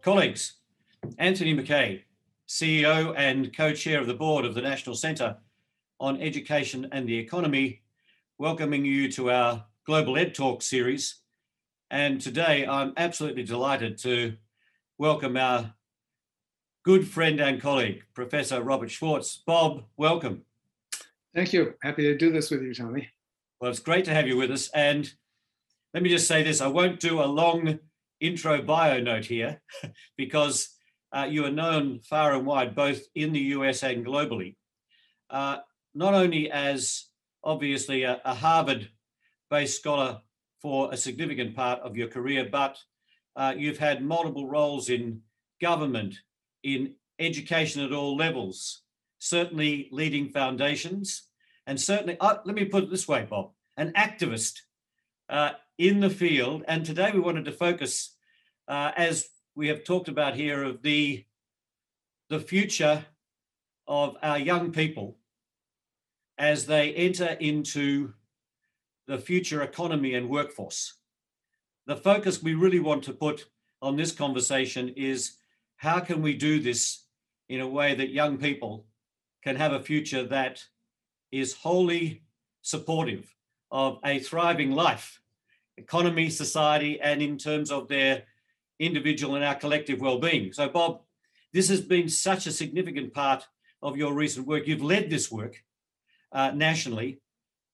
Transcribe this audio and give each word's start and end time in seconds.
Colleagues, 0.00 0.54
Anthony 1.18 1.54
McKay, 1.54 2.02
CEO 2.48 3.14
and 3.16 3.54
co-chair 3.54 4.00
of 4.00 4.06
the 4.06 4.14
board 4.14 4.44
of 4.44 4.54
the 4.54 4.62
National 4.62 4.94
Centre 4.94 5.36
on 5.98 6.20
Education 6.20 6.88
and 6.92 7.08
the 7.08 7.18
Economy, 7.18 7.82
welcoming 8.38 8.84
you 8.84 9.10
to 9.12 9.30
our 9.30 9.64
Global 9.84 10.16
Ed 10.16 10.36
Talk 10.36 10.62
series. 10.62 11.16
And 11.90 12.20
today 12.20 12.64
I'm 12.64 12.92
absolutely 12.96 13.42
delighted 13.42 13.98
to 13.98 14.36
welcome 14.98 15.36
our 15.36 15.74
good 16.84 17.06
friend 17.06 17.40
and 17.40 17.60
colleague, 17.60 18.04
Professor 18.14 18.62
Robert 18.62 18.92
Schwartz. 18.92 19.42
Bob, 19.44 19.82
welcome. 19.96 20.42
Thank 21.34 21.52
you. 21.52 21.74
Happy 21.82 22.02
to 22.04 22.16
do 22.16 22.30
this 22.30 22.52
with 22.52 22.62
you, 22.62 22.72
Tony. 22.72 23.08
Well, 23.60 23.72
it's 23.72 23.80
great 23.80 24.04
to 24.04 24.14
have 24.14 24.28
you 24.28 24.36
with 24.36 24.52
us. 24.52 24.70
And 24.70 25.12
let 25.92 26.04
me 26.04 26.08
just 26.08 26.28
say 26.28 26.44
this, 26.44 26.60
I 26.60 26.68
won't 26.68 27.00
do 27.00 27.20
a 27.20 27.26
long 27.26 27.80
intro 28.20 28.62
bio 28.62 29.00
note 29.00 29.24
here 29.24 29.60
because 30.16 30.68
uh, 31.12 31.26
you 31.28 31.44
are 31.44 31.50
known 31.50 32.00
far 32.00 32.34
and 32.34 32.46
wide, 32.46 32.74
both 32.74 33.00
in 33.14 33.32
the 33.32 33.40
US 33.56 33.82
and 33.82 34.04
globally, 34.04 34.56
uh, 35.30 35.58
not 35.94 36.14
only 36.14 36.50
as 36.50 37.06
obviously 37.42 38.02
a, 38.02 38.20
a 38.24 38.34
Harvard-based 38.34 39.78
scholar 39.78 40.20
for 40.60 40.92
a 40.92 40.96
significant 40.96 41.54
part 41.54 41.80
of 41.80 41.96
your 41.96 42.08
career, 42.08 42.48
but 42.50 42.76
uh, 43.36 43.54
you've 43.56 43.78
had 43.78 44.02
multiple 44.02 44.48
roles 44.48 44.90
in 44.90 45.20
government, 45.60 46.14
in 46.62 46.94
education 47.18 47.82
at 47.82 47.92
all 47.92 48.16
levels, 48.16 48.82
certainly 49.18 49.88
leading 49.92 50.28
foundations, 50.28 51.24
and 51.66 51.80
certainly, 51.80 52.16
uh, 52.20 52.36
let 52.44 52.54
me 52.54 52.64
put 52.64 52.84
it 52.84 52.90
this 52.90 53.06
way, 53.06 53.26
Bob, 53.28 53.52
an 53.76 53.92
activist. 53.92 54.60
Uh, 55.28 55.52
in 55.78 56.00
the 56.00 56.10
field. 56.10 56.64
And 56.68 56.84
today 56.84 57.10
we 57.12 57.20
wanted 57.20 57.44
to 57.46 57.52
focus, 57.52 58.16
uh, 58.66 58.92
as 58.96 59.28
we 59.54 59.68
have 59.68 59.84
talked 59.84 60.08
about 60.08 60.34
here, 60.34 60.62
of 60.64 60.82
the, 60.82 61.24
the 62.28 62.40
future 62.40 63.04
of 63.86 64.16
our 64.22 64.38
young 64.38 64.72
people 64.72 65.16
as 66.36 66.66
they 66.66 66.92
enter 66.92 67.36
into 67.40 68.12
the 69.06 69.18
future 69.18 69.62
economy 69.62 70.14
and 70.14 70.28
workforce. 70.28 70.94
The 71.86 71.96
focus 71.96 72.42
we 72.42 72.54
really 72.54 72.80
want 72.80 73.02
to 73.04 73.12
put 73.12 73.46
on 73.80 73.96
this 73.96 74.12
conversation 74.12 74.90
is 74.90 75.38
how 75.76 76.00
can 76.00 76.20
we 76.20 76.34
do 76.34 76.60
this 76.60 77.04
in 77.48 77.60
a 77.60 77.68
way 77.68 77.94
that 77.94 78.10
young 78.10 78.36
people 78.36 78.86
can 79.42 79.56
have 79.56 79.72
a 79.72 79.80
future 79.80 80.24
that 80.24 80.62
is 81.32 81.54
wholly 81.54 82.22
supportive 82.62 83.34
of 83.70 83.98
a 84.04 84.18
thriving 84.18 84.72
life, 84.72 85.20
economy, 85.78 86.28
society, 86.30 87.00
and 87.00 87.22
in 87.22 87.38
terms 87.38 87.70
of 87.70 87.88
their 87.88 88.24
individual 88.78 89.34
and 89.34 89.44
our 89.44 89.54
collective 89.54 90.00
well-being. 90.00 90.52
So 90.52 90.68
Bob, 90.68 91.00
this 91.52 91.68
has 91.68 91.80
been 91.80 92.08
such 92.08 92.46
a 92.46 92.52
significant 92.52 93.14
part 93.14 93.46
of 93.82 93.96
your 93.96 94.12
recent 94.12 94.46
work. 94.46 94.66
You've 94.66 94.82
led 94.82 95.08
this 95.08 95.30
work 95.30 95.62
uh, 96.32 96.50
nationally. 96.54 97.20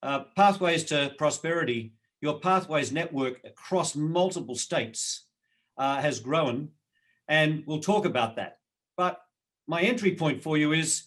Uh, 0.02 0.24
Pathways 0.36 0.84
to 0.84 1.12
Prosperity, 1.18 1.94
your 2.20 2.38
Pathways 2.38 2.92
network 2.92 3.40
across 3.44 3.94
multiple 3.94 4.54
states 4.54 5.24
uh, 5.76 6.00
has 6.00 6.20
grown, 6.20 6.68
and 7.28 7.64
we'll 7.66 7.80
talk 7.80 8.04
about 8.04 8.36
that. 8.36 8.58
But 8.96 9.20
my 9.66 9.80
entry 9.80 10.14
point 10.14 10.42
for 10.42 10.56
you 10.56 10.72
is 10.72 11.04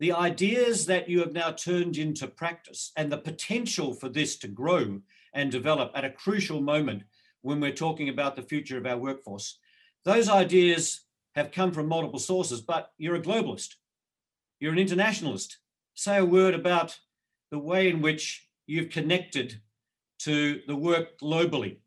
the 0.00 0.12
ideas 0.12 0.86
that 0.86 1.08
you 1.08 1.20
have 1.20 1.32
now 1.32 1.52
turned 1.52 1.96
into 1.96 2.26
practice 2.26 2.92
and 2.96 3.10
the 3.10 3.18
potential 3.18 3.92
for 3.94 4.08
this 4.08 4.36
to 4.38 4.48
grow 4.48 5.00
and 5.38 5.52
develop 5.52 5.92
at 5.94 6.04
a 6.04 6.10
crucial 6.10 6.60
moment 6.60 7.04
when 7.42 7.60
we're 7.60 7.70
talking 7.70 8.08
about 8.08 8.34
the 8.34 8.42
future 8.42 8.76
of 8.76 8.84
our 8.86 8.98
workforce. 8.98 9.60
Those 10.04 10.28
ideas 10.28 11.02
have 11.36 11.52
come 11.52 11.70
from 11.70 11.86
multiple 11.86 12.18
sources, 12.18 12.60
but 12.60 12.90
you're 12.98 13.14
a 13.14 13.22
globalist, 13.22 13.76
you're 14.58 14.72
an 14.72 14.80
internationalist. 14.80 15.58
Say 15.94 16.18
a 16.18 16.24
word 16.24 16.54
about 16.54 16.98
the 17.52 17.58
way 17.58 17.88
in 17.88 18.02
which 18.02 18.48
you've 18.66 18.90
connected 18.90 19.60
to 20.20 20.60
the 20.66 20.74
work 20.74 21.16
globally. 21.22 21.78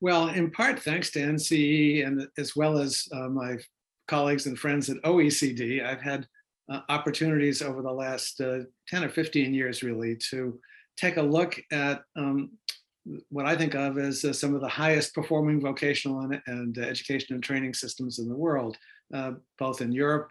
Well, 0.00 0.28
in 0.28 0.52
part 0.52 0.78
thanks 0.78 1.10
to 1.10 1.18
NCE 1.20 2.06
and 2.06 2.28
as 2.38 2.54
well 2.54 2.78
as 2.78 3.08
uh, 3.12 3.28
my 3.28 3.56
colleagues 4.06 4.46
and 4.46 4.56
friends 4.56 4.88
at 4.88 5.02
OECD, 5.02 5.84
I've 5.84 6.00
had 6.00 6.28
uh, 6.70 6.82
opportunities 6.88 7.62
over 7.62 7.82
the 7.82 7.90
last 7.90 8.40
uh, 8.40 8.60
10 8.86 9.02
or 9.02 9.08
15 9.08 9.52
years 9.52 9.82
really 9.82 10.16
to 10.30 10.60
take 11.00 11.16
a 11.16 11.22
look 11.22 11.60
at 11.72 12.02
um, 12.16 12.50
what 13.30 13.46
I 13.46 13.56
think 13.56 13.74
of 13.74 13.98
as 13.98 14.24
uh, 14.24 14.32
some 14.32 14.54
of 14.54 14.60
the 14.60 14.68
highest 14.68 15.14
performing 15.14 15.60
vocational 15.60 16.20
and, 16.20 16.40
and 16.46 16.78
education 16.78 17.34
and 17.34 17.42
training 17.42 17.74
systems 17.74 18.18
in 18.18 18.28
the 18.28 18.36
world, 18.36 18.76
uh, 19.14 19.32
both 19.58 19.80
in 19.80 19.92
Europe, 19.92 20.30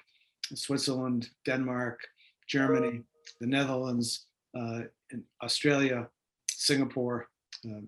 Switzerland, 0.54 1.30
Denmark, 1.46 2.00
Germany, 2.48 3.02
the 3.42 3.48
Netherlands, 3.48 4.28
uh, 4.58 4.82
Australia, 5.44 6.08
Singapore. 6.50 7.28
Um, 7.66 7.88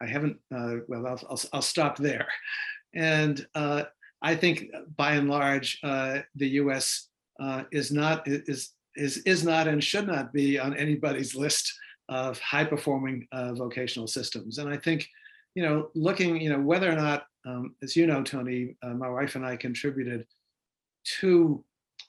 I 0.00 0.06
haven't, 0.06 0.38
uh, 0.54 0.76
well, 0.88 1.06
I'll, 1.06 1.20
I'll, 1.30 1.40
I'll, 1.52 1.62
stop 1.62 1.96
there. 1.96 2.26
And 2.94 3.46
I 3.54 4.34
think 4.36 4.66
by 4.96 5.14
and 5.14 5.28
large, 5.28 5.80
the 5.82 6.48
US 6.60 7.08
uh, 7.40 7.64
is 7.72 7.90
not 7.90 8.22
is 8.26 8.72
is 8.96 9.18
is 9.18 9.44
not 9.44 9.66
and 9.66 9.82
should 9.82 10.06
not 10.06 10.32
be 10.32 10.58
on 10.58 10.76
anybody's 10.76 11.34
list 11.34 11.72
of 12.08 12.38
high 12.40 12.64
performing 12.64 13.26
uh, 13.32 13.54
vocational 13.54 14.06
systems. 14.06 14.58
And 14.58 14.68
I 14.68 14.76
think, 14.76 15.08
you 15.54 15.62
know, 15.62 15.90
looking, 15.94 16.40
you 16.40 16.50
know, 16.50 16.60
whether 16.60 16.90
or 16.90 16.96
not, 16.96 17.26
um, 17.46 17.74
as 17.82 17.96
you 17.96 18.06
know, 18.06 18.22
Tony, 18.22 18.76
uh, 18.82 18.94
my 18.94 19.08
wife 19.08 19.36
and 19.36 19.46
I 19.46 19.56
contributed 19.56 20.26
two 21.04 21.64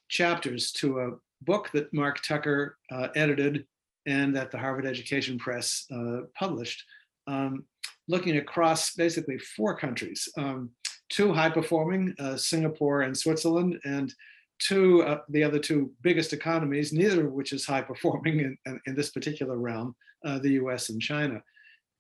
chapters 0.10 0.72
to 0.74 1.00
a 1.00 1.12
book 1.42 1.70
that 1.74 1.94
Mark 1.94 2.22
Tucker 2.24 2.78
uh, 2.92 3.10
edited 3.16 3.66
and 4.06 4.36
that 4.36 4.52
the 4.52 4.58
Harvard 4.58 4.86
Education 4.86 5.38
Press 5.38 5.86
uh, 5.94 6.22
published, 6.38 6.84
um, 7.28 7.66
looking 8.08 8.38
across 8.38 8.94
basically 8.94 9.38
four 9.38 9.78
countries, 9.78 10.30
um, 10.38 10.70
two 11.10 11.34
high 11.34 11.50
performing, 11.50 12.14
uh, 12.20 12.38
Singapore 12.38 13.02
and 13.02 13.18
Switzerland, 13.18 13.80
and 13.84 14.14
two, 14.60 15.04
uh, 15.04 15.22
the 15.30 15.44
other 15.44 15.60
two 15.60 15.92
biggest 16.02 16.34
economies, 16.34 16.94
neither 16.94 17.28
of 17.28 17.34
which 17.34 17.54
is 17.54 17.66
high 17.66 17.82
performing 17.82 18.40
in, 18.40 18.58
in, 18.66 18.80
in 18.88 18.96
this 18.96 19.10
particular 19.10 19.58
realm, 19.58 19.96
uh, 20.26 20.40
the 20.40 20.52
US 20.52 20.90
and 20.90 21.02
China. 21.02 21.42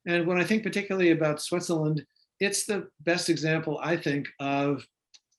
And 0.08 0.26
when 0.28 0.38
I 0.38 0.44
think 0.44 0.64
particularly 0.64 1.12
about 1.12 1.42
Switzerland, 1.42 2.06
it's 2.40 2.66
the 2.66 2.88
best 3.02 3.30
example, 3.30 3.80
I 3.82 3.98
think, 3.98 4.28
of 4.40 4.86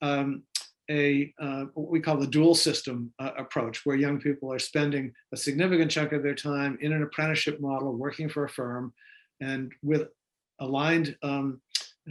um, 0.02 0.42
a 0.90 1.32
uh, 1.40 1.64
what 1.74 1.90
we 1.90 2.00
call 2.00 2.16
the 2.16 2.26
dual 2.26 2.54
system 2.54 3.12
uh, 3.18 3.32
approach, 3.38 3.84
where 3.84 3.96
young 3.96 4.20
people 4.20 4.52
are 4.52 4.58
spending 4.58 5.12
a 5.32 5.36
significant 5.36 5.90
chunk 5.90 6.12
of 6.12 6.22
their 6.22 6.34
time 6.34 6.78
in 6.80 6.92
an 6.92 7.02
apprenticeship 7.02 7.60
model, 7.60 7.92
working 7.92 8.28
for 8.28 8.44
a 8.44 8.48
firm, 8.48 8.92
and 9.40 9.72
with 9.82 10.08
aligned 10.60 11.16
um, 11.22 11.60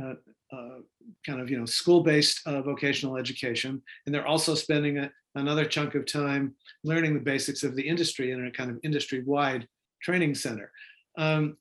uh, 0.02 0.14
uh, 0.52 0.80
kind 1.26 1.42
of 1.42 1.50
you 1.50 1.60
know 1.60 1.66
school-based 1.66 2.42
uh, 2.46 2.62
vocational 2.62 3.18
education, 3.18 3.82
and 4.06 4.14
they're 4.14 4.28
also 4.28 4.56
spending 4.56 5.00
a, 5.00 5.12
another 5.36 5.66
chunk 5.66 5.96
of 5.96 6.06
time 6.06 6.56
learning 6.84 7.14
the 7.14 7.20
basics 7.20 7.64
of 7.64 7.76
the 7.76 7.88
industry 7.88 8.32
in 8.32 8.46
a 8.46 8.52
kind 8.52 8.70
of 8.70 8.80
industry-wide 8.84 9.68
training 10.02 10.36
center. 10.36 10.72
Um, 11.18 11.58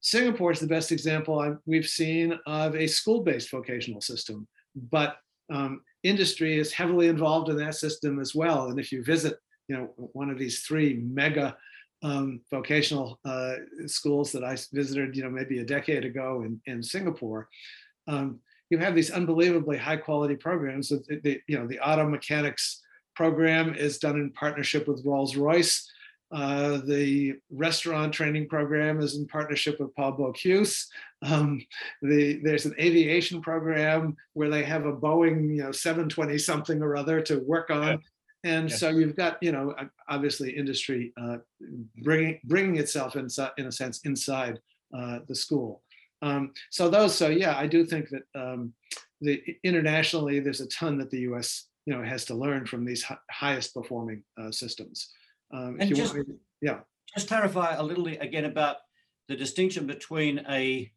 Singapore 0.00 0.52
is 0.52 0.60
the 0.60 0.66
best 0.66 0.92
example 0.92 1.40
I've, 1.40 1.58
we've 1.66 1.88
seen 1.88 2.38
of 2.46 2.76
a 2.76 2.86
school-based 2.86 3.50
vocational 3.50 4.00
system, 4.00 4.46
but 4.90 5.16
um, 5.52 5.82
industry 6.02 6.58
is 6.58 6.72
heavily 6.72 7.08
involved 7.08 7.48
in 7.48 7.56
that 7.56 7.74
system 7.74 8.20
as 8.20 8.34
well. 8.34 8.68
And 8.68 8.78
if 8.78 8.92
you 8.92 9.02
visit, 9.02 9.36
you 9.68 9.76
know, 9.76 9.84
one 10.12 10.30
of 10.30 10.38
these 10.38 10.60
three 10.60 10.94
mega 10.94 11.56
um, 12.02 12.40
vocational 12.50 13.18
uh, 13.24 13.54
schools 13.86 14.32
that 14.32 14.44
I 14.44 14.56
visited, 14.72 15.16
you 15.16 15.24
know, 15.24 15.30
maybe 15.30 15.58
a 15.58 15.64
decade 15.64 16.04
ago 16.04 16.42
in, 16.44 16.60
in 16.66 16.82
Singapore, 16.82 17.48
um, 18.06 18.40
you 18.70 18.78
have 18.78 18.94
these 18.94 19.10
unbelievably 19.10 19.78
high 19.78 19.96
quality 19.96 20.36
programs. 20.36 20.90
The, 20.90 21.20
the, 21.22 21.40
you 21.46 21.58
know, 21.58 21.66
the 21.66 21.80
auto 21.80 22.08
mechanics 22.08 22.82
program 23.16 23.74
is 23.74 23.98
done 23.98 24.16
in 24.16 24.30
partnership 24.32 24.86
with 24.86 25.04
Rolls-Royce. 25.04 25.90
Uh, 26.30 26.82
the 26.84 27.34
restaurant 27.50 28.12
training 28.12 28.46
program 28.48 29.00
is 29.00 29.16
in 29.16 29.26
partnership 29.26 29.80
with 29.80 29.94
Paul 29.94 30.16
Bocuse. 30.16 30.84
Um, 31.22 31.64
the, 32.02 32.40
there's 32.44 32.66
an 32.66 32.74
aviation 32.78 33.40
program 33.40 34.14
where 34.34 34.50
they 34.50 34.62
have 34.64 34.84
a 34.84 34.92
Boeing, 34.92 35.56
you 35.56 35.62
know, 35.62 35.72
720 35.72 36.36
something 36.36 36.82
or 36.82 36.96
other 36.96 37.22
to 37.22 37.38
work 37.38 37.70
on. 37.70 38.02
And 38.44 38.70
yes. 38.70 38.78
so 38.78 38.90
you've 38.90 39.16
got, 39.16 39.42
you 39.42 39.52
know, 39.52 39.74
obviously 40.08 40.50
industry 40.56 41.12
uh, 41.20 41.38
bringing 42.02 42.40
bringing 42.44 42.76
itself 42.76 43.16
inside, 43.16 43.50
in 43.58 43.66
a 43.66 43.72
sense, 43.72 44.00
inside 44.04 44.60
uh, 44.96 45.20
the 45.26 45.34
school. 45.34 45.82
Um, 46.22 46.52
so 46.70 46.88
those, 46.88 47.14
so 47.14 47.28
yeah, 47.28 47.56
I 47.56 47.66
do 47.66 47.84
think 47.84 48.08
that 48.10 48.22
um, 48.34 48.72
the 49.20 49.42
internationally, 49.64 50.40
there's 50.40 50.60
a 50.60 50.68
ton 50.68 50.98
that 50.98 51.10
the 51.10 51.20
U.S. 51.20 51.66
you 51.86 51.94
know 51.94 52.02
has 52.02 52.24
to 52.26 52.34
learn 52.34 52.66
from 52.66 52.84
these 52.84 53.04
highest 53.30 53.74
performing 53.74 54.22
uh, 54.40 54.50
systems. 54.50 55.10
Um, 55.52 55.78
and 55.80 55.94
just, 55.94 56.14
me, 56.14 56.22
yeah, 56.60 56.80
just 57.14 57.28
clarify 57.28 57.74
a 57.74 57.82
little 57.82 58.06
again 58.06 58.44
about 58.44 58.76
the 59.28 59.36
distinction 59.36 59.86
between 59.86 60.44
a 60.48 60.90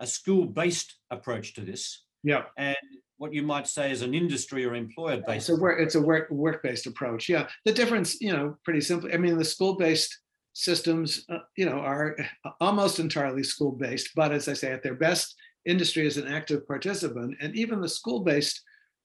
a 0.00 0.06
school-based 0.06 0.94
approach 1.10 1.54
to 1.54 1.60
this 1.60 2.04
Yeah. 2.24 2.44
and 2.56 2.76
what 3.20 3.34
you 3.34 3.42
might 3.42 3.66
say 3.66 3.92
is 3.92 4.00
an 4.00 4.14
industry 4.14 4.64
or 4.64 4.74
employer 4.74 5.22
based. 5.26 5.50
It's 5.50 5.58
a 5.58 5.60
work, 5.60 5.78
it's 5.78 5.94
a 5.94 6.00
work, 6.00 6.30
work-based 6.30 6.86
approach. 6.86 7.28
Yeah. 7.28 7.48
The 7.66 7.72
difference, 7.72 8.18
you 8.18 8.32
know, 8.32 8.56
pretty 8.64 8.80
simply, 8.80 9.12
I 9.12 9.18
mean, 9.18 9.36
the 9.36 9.44
school-based 9.44 10.18
systems, 10.54 11.26
uh, 11.28 11.40
you 11.54 11.66
know, 11.66 11.80
are 11.80 12.16
almost 12.62 12.98
entirely 12.98 13.42
school-based, 13.42 14.12
but 14.16 14.32
as 14.32 14.48
I 14.48 14.54
say, 14.54 14.72
at 14.72 14.82
their 14.82 14.94
best, 14.94 15.36
industry 15.66 16.06
is 16.06 16.16
an 16.16 16.28
active 16.28 16.66
participant. 16.66 17.36
And 17.42 17.54
even 17.54 17.82
the 17.82 17.90
school-based 17.90 18.58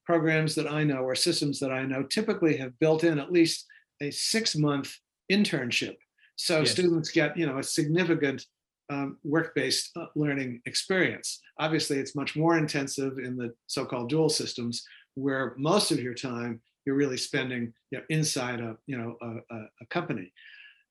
programs 0.05 0.55
that 0.55 0.71
I 0.71 0.85
know 0.85 0.99
or 0.99 1.13
systems 1.15 1.59
that 1.59 1.73
I 1.73 1.83
know 1.83 2.03
typically 2.03 2.55
have 2.55 2.79
built 2.79 3.03
in 3.03 3.19
at 3.19 3.33
least 3.33 3.65
a 4.01 4.11
six-month 4.11 4.95
internship. 5.29 5.97
So 6.37 6.59
Yes. 6.59 6.71
students 6.71 7.11
get, 7.11 7.37
you 7.37 7.47
know, 7.47 7.57
a 7.57 7.63
significant 7.63 8.45
um, 8.89 9.17
work-based 9.23 9.91
uh, 9.97 10.05
learning 10.15 10.61
experience. 10.65 11.41
Obviously, 11.59 11.97
it's 11.97 12.15
much 12.15 12.35
more 12.35 12.57
intensive 12.57 13.17
in 13.17 13.35
the 13.35 13.53
so-called 13.67 14.09
dual 14.09 14.29
systems, 14.29 14.85
where 15.15 15.55
most 15.57 15.91
of 15.91 15.99
your 15.99 16.13
time 16.13 16.61
you're 16.85 16.95
really 16.95 17.17
spending 17.17 17.73
you 17.91 17.97
know, 17.97 18.03
inside 18.09 18.59
a 18.59 18.77
you 18.85 18.97
know 18.97 19.17
a, 19.21 19.55
a, 19.55 19.85
company. 19.89 20.31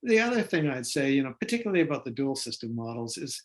The 0.02 0.18
other 0.18 0.42
thing 0.42 0.68
I'd 0.68 0.86
say, 0.86 1.12
you 1.12 1.22
know, 1.22 1.34
particularly 1.40 1.82
about 1.82 2.04
the 2.04 2.10
dual 2.10 2.36
system 2.36 2.74
models, 2.74 3.16
is 3.16 3.42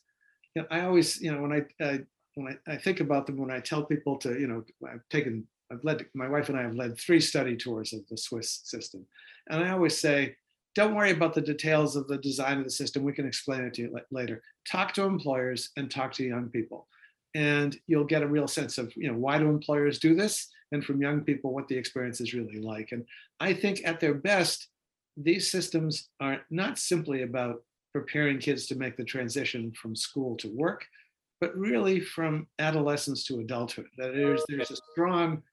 you 0.55 0.63
know, 0.63 0.67
I 0.71 0.81
always, 0.81 1.21
you 1.21 1.31
know, 1.31 1.41
when 1.41 1.53
I, 1.53 1.83
I 1.83 1.99
when 2.35 2.57
I, 2.67 2.73
I 2.73 2.77
think 2.77 2.99
about 2.99 3.27
them, 3.27 3.37
when 3.37 3.51
I 3.51 3.59
tell 3.59 3.83
people 3.83 4.17
to, 4.17 4.39
you 4.39 4.47
know, 4.47 4.63
I've 4.87 5.07
taken, 5.09 5.47
I've 5.71 5.83
led, 5.83 6.05
my 6.13 6.27
wife 6.27 6.49
and 6.49 6.57
I 6.57 6.63
have 6.63 6.75
led 6.75 6.97
three 6.97 7.19
study 7.19 7.55
tours 7.55 7.93
of 7.93 8.07
the 8.07 8.17
Swiss 8.17 8.61
system, 8.63 9.05
and 9.49 9.63
I 9.63 9.71
always 9.71 9.97
say, 9.97 10.35
don't 10.79 10.95
worry 10.95 11.11
about 11.11 11.33
the 11.33 11.41
details 11.41 11.97
of 11.97 12.07
the 12.07 12.17
design 12.17 12.57
of 12.57 12.63
the 12.63 12.69
system. 12.69 13.03
We 13.03 13.11
can 13.11 13.27
explain 13.27 13.65
it 13.65 13.73
to 13.73 13.81
you 13.81 13.89
la- 13.91 13.99
later. 14.11 14.41
Talk 14.65 14.93
to 14.93 15.03
employers 15.03 15.71
and 15.75 15.91
talk 15.91 16.13
to 16.13 16.23
young 16.23 16.47
people, 16.47 16.87
and 17.35 17.77
you'll 17.87 18.05
get 18.05 18.23
a 18.23 18.27
real 18.27 18.47
sense 18.47 18.77
of, 18.77 18.95
you 18.95 19.11
know, 19.11 19.17
why 19.17 19.37
do 19.37 19.49
employers 19.49 19.99
do 19.99 20.15
this, 20.15 20.47
and 20.71 20.81
from 20.81 21.01
young 21.01 21.19
people 21.19 21.53
what 21.53 21.67
the 21.67 21.75
experience 21.75 22.21
is 22.21 22.33
really 22.33 22.61
like. 22.61 22.93
And 22.93 23.03
I 23.41 23.53
think 23.53 23.81
at 23.83 23.99
their 23.99 24.13
best, 24.13 24.69
these 25.17 25.51
systems 25.51 26.07
are 26.21 26.39
not 26.49 26.79
simply 26.79 27.23
about 27.23 27.61
preparing 27.91 28.39
kids 28.39 28.65
to 28.67 28.75
make 28.75 28.95
the 28.95 29.03
transition 29.03 29.73
from 29.73 29.97
school 29.97 30.37
to 30.37 30.47
work, 30.55 30.85
but 31.41 31.53
really 31.57 31.99
from 31.99 32.47
adolescence 32.59 33.25
to 33.25 33.41
adulthood. 33.41 33.87
That 33.97 34.13
there's 34.13 34.45
there's 34.47 34.71
a 34.71 34.77
strong 34.93 35.43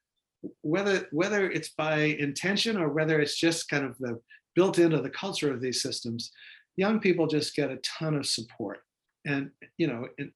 whether 0.61 1.07
whether 1.11 1.51
it's 1.51 1.69
by 1.69 1.97
intention 2.27 2.77
or 2.77 2.87
whether 2.87 3.19
it's 3.19 3.37
just 3.37 3.67
kind 3.67 3.83
of 3.83 3.97
the 3.97 4.21
built 4.57 4.79
into 4.79 4.99
the 4.99 5.09
culture 5.23 5.53
of 5.53 5.61
these 5.61 5.83
systems, 5.83 6.31
young 6.77 6.99
people 6.99 7.27
just 7.27 7.55
get 7.55 7.69
a 7.69 7.77
ton 7.99 8.15
of 8.15 8.25
support. 8.25 8.79
And 9.25 9.51
you 9.77 9.87
know, 9.87 10.07
in, 10.17 10.31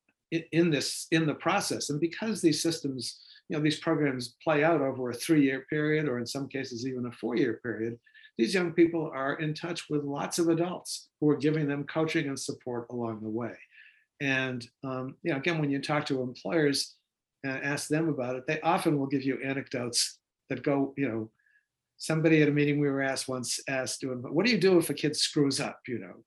in- 0.51 0.69
this 0.69 1.07
in 1.11 1.25
the 1.25 1.33
process, 1.33 1.89
and 1.89 1.99
because 1.99 2.39
these 2.39 2.61
systems, 2.61 3.19
you 3.49 3.57
know, 3.57 3.63
these 3.63 3.79
programs 3.79 4.35
play 4.43 4.63
out 4.63 4.79
over 4.79 5.09
a 5.09 5.21
three-year 5.23 5.65
period, 5.69 6.07
or 6.07 6.19
in 6.19 6.27
some 6.27 6.47
cases 6.47 6.85
even 6.85 7.07
a 7.07 7.11
four-year 7.11 7.59
period, 7.63 7.97
these 8.37 8.53
young 8.53 8.71
people 8.71 9.11
are 9.13 9.35
in 9.39 9.53
touch 9.53 9.89
with 9.89 10.03
lots 10.03 10.39
of 10.39 10.49
adults 10.49 11.09
who 11.19 11.29
are 11.31 11.45
giving 11.47 11.67
them 11.67 11.83
coaching 11.85 12.27
and 12.27 12.39
support 12.39 12.85
along 12.91 13.21
the 13.21 13.35
way. 13.41 13.55
And 14.21 14.59
um, 14.83 15.15
you 15.23 15.31
know, 15.31 15.37
again, 15.37 15.59
when 15.59 15.71
you 15.71 15.81
talk 15.81 16.05
to 16.05 16.21
employers 16.21 16.95
and 17.43 17.63
ask 17.63 17.87
them 17.87 18.07
about 18.07 18.35
it, 18.35 18.45
they 18.45 18.61
often 18.61 18.99
will 18.99 19.07
give 19.07 19.23
you 19.23 19.39
anecdotes 19.43 20.19
that 20.49 20.61
go, 20.61 20.93
you 20.95 21.07
know, 21.09 21.31
somebody 22.01 22.41
at 22.41 22.49
a 22.49 22.51
meeting 22.51 22.79
we 22.79 22.89
were 22.89 23.01
asked 23.01 23.27
once 23.27 23.59
asked, 23.67 24.03
"What 24.03 24.45
do 24.45 24.51
you 24.51 24.59
do 24.59 24.77
if 24.77 24.89
a 24.89 24.93
kid 24.93 25.15
screws 25.15 25.59
up?" 25.59 25.79
You 25.87 25.99
know, 25.99 26.23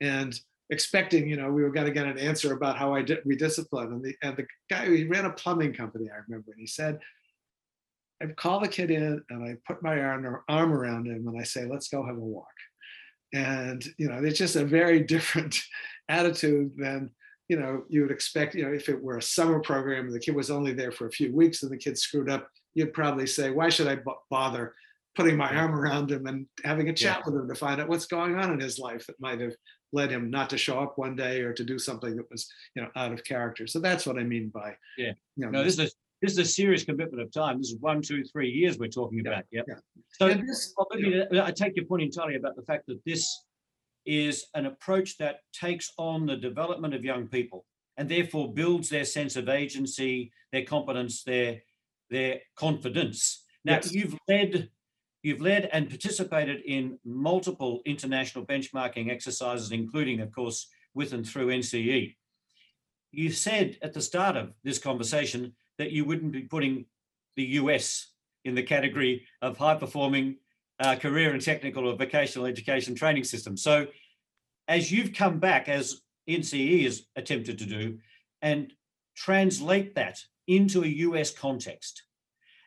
and 0.00 0.38
expecting, 0.70 1.28
you 1.28 1.36
know, 1.36 1.50
we 1.50 1.62
were 1.62 1.70
going 1.70 1.86
to 1.86 1.92
get 1.92 2.06
an 2.06 2.18
answer 2.18 2.54
about 2.54 2.78
how 2.78 2.94
I 2.94 3.02
did 3.02 3.18
we 3.24 3.36
discipline. 3.36 3.92
And 3.92 4.02
the 4.02 4.16
and 4.22 4.36
the 4.36 4.46
guy 4.68 4.86
he 4.86 5.04
ran 5.04 5.26
a 5.26 5.30
plumbing 5.30 5.74
company, 5.74 6.08
I 6.10 6.18
remember, 6.26 6.52
and 6.52 6.60
he 6.60 6.66
said, 6.66 6.98
I 8.22 8.26
call 8.26 8.60
the 8.60 8.68
kid 8.68 8.90
in 8.90 9.22
and 9.30 9.44
I 9.44 9.56
put 9.66 9.82
my 9.82 9.98
arm, 10.00 10.42
arm 10.48 10.72
around 10.72 11.06
him 11.06 11.26
and 11.26 11.40
I 11.40 11.44
say, 11.44 11.66
let's 11.66 11.88
go 11.88 12.04
have 12.04 12.16
a 12.16 12.20
walk. 12.20 12.46
And, 13.32 13.82
you 13.96 14.08
know, 14.08 14.22
it's 14.22 14.38
just 14.38 14.56
a 14.56 14.64
very 14.64 15.00
different 15.14 15.60
attitude 16.08 16.72
than, 16.76 17.10
you 17.48 17.58
know, 17.58 17.84
you 17.88 18.02
would 18.02 18.10
expect, 18.10 18.54
you 18.54 18.64
know, 18.64 18.72
if 18.72 18.88
it 18.88 19.02
were 19.02 19.18
a 19.18 19.22
summer 19.22 19.60
program 19.60 20.06
and 20.06 20.14
the 20.14 20.20
kid 20.20 20.36
was 20.36 20.50
only 20.50 20.72
there 20.72 20.92
for 20.92 21.06
a 21.06 21.12
few 21.12 21.34
weeks 21.34 21.62
and 21.62 21.72
the 21.72 21.76
kid 21.76 21.98
screwed 21.98 22.30
up, 22.30 22.48
you'd 22.74 22.92
probably 22.92 23.26
say, 23.26 23.50
why 23.50 23.68
should 23.68 23.88
I 23.88 23.98
bother 24.30 24.74
putting 25.20 25.36
my 25.36 25.54
arm 25.54 25.74
around 25.74 26.10
him 26.10 26.26
and 26.26 26.46
having 26.64 26.88
a 26.88 26.92
chat 26.94 27.22
with 27.26 27.34
him 27.34 27.46
to 27.46 27.54
find 27.54 27.78
out 27.80 27.88
what's 27.88 28.06
going 28.06 28.36
on 28.36 28.52
in 28.52 28.58
his 28.60 28.78
life 28.78 29.06
that 29.06 29.20
might 29.20 29.38
have 29.40 29.52
led 29.92 30.10
him 30.10 30.30
not 30.30 30.48
to 30.48 30.56
show 30.56 30.78
up 30.80 30.96
one 30.96 31.14
day 31.14 31.40
or 31.42 31.52
to 31.52 31.62
do 31.62 31.78
something 31.78 32.16
that 32.16 32.30
was, 32.30 32.48
you 32.74 32.80
know, 32.80 32.88
out 32.96 33.12
of 33.12 33.22
character. 33.24 33.66
So 33.66 33.80
that's 33.80 34.06
what 34.06 34.16
I 34.18 34.22
mean 34.22 34.48
by, 34.48 34.74
Yeah. 34.96 35.12
you 35.36 35.44
know, 35.44 35.50
No, 35.50 35.64
this 35.64 35.78
is, 35.78 35.94
this 36.22 36.32
is 36.32 36.38
a 36.38 36.44
serious 36.44 36.84
commitment 36.84 37.20
of 37.22 37.30
time. 37.32 37.58
This 37.58 37.70
is 37.72 37.78
one, 37.80 38.00
two, 38.00 38.24
three 38.24 38.48
years 38.50 38.78
we're 38.78 38.88
talking 38.88 39.18
Yeah, 39.22 39.30
about. 39.32 39.44
Yep. 39.50 39.64
yeah. 39.68 39.74
So 40.08 40.28
this- 40.32 40.74
Well, 40.78 41.42
I 41.42 41.50
take 41.50 41.76
your 41.76 41.84
point 41.84 42.02
entirely 42.02 42.36
about 42.36 42.56
the 42.56 42.62
fact 42.62 42.86
that 42.86 43.04
this 43.04 43.28
is 44.06 44.46
an 44.54 44.64
approach 44.64 45.18
that 45.18 45.40
takes 45.52 45.92
on 45.98 46.24
the 46.24 46.36
development 46.36 46.94
of 46.94 47.04
young 47.04 47.28
people 47.28 47.66
and 47.98 48.08
therefore 48.08 48.54
builds 48.54 48.88
their 48.88 49.04
sense 49.04 49.36
of 49.36 49.50
agency, 49.50 50.32
their 50.52 50.64
competence, 50.64 51.22
their 51.24 51.60
their 52.08 52.40
confidence. 52.56 53.44
Now 53.64 53.74
Yes. 53.74 53.92
you've 53.92 54.16
led 54.26 54.68
you've 55.22 55.40
led 55.40 55.68
and 55.72 55.88
participated 55.88 56.62
in 56.62 56.98
multiple 57.04 57.82
international 57.84 58.46
benchmarking 58.46 59.10
exercises, 59.10 59.72
including, 59.72 60.20
of 60.20 60.32
course, 60.32 60.68
with 60.94 61.12
and 61.12 61.26
through 61.26 61.48
NCE. 61.48 62.16
You 63.12 63.30
said 63.30 63.76
at 63.82 63.92
the 63.92 64.00
start 64.00 64.36
of 64.36 64.52
this 64.64 64.78
conversation 64.78 65.54
that 65.78 65.92
you 65.92 66.04
wouldn't 66.04 66.32
be 66.32 66.42
putting 66.42 66.86
the 67.36 67.44
US 67.44 68.12
in 68.44 68.54
the 68.54 68.62
category 68.62 69.26
of 69.42 69.56
high 69.56 69.74
performing 69.74 70.36
uh, 70.78 70.96
career 70.96 71.32
and 71.32 71.42
technical 71.42 71.88
or 71.88 71.96
vocational 71.96 72.46
education 72.46 72.94
training 72.94 73.24
system. 73.24 73.56
So, 73.56 73.86
as 74.68 74.90
you've 74.90 75.12
come 75.12 75.38
back, 75.38 75.68
as 75.68 76.00
NCE 76.28 76.84
has 76.84 77.02
attempted 77.16 77.58
to 77.58 77.66
do, 77.66 77.98
and 78.40 78.72
translate 79.16 79.94
that 79.96 80.20
into 80.46 80.84
a 80.84 80.86
US 80.86 81.30
context, 81.30 82.04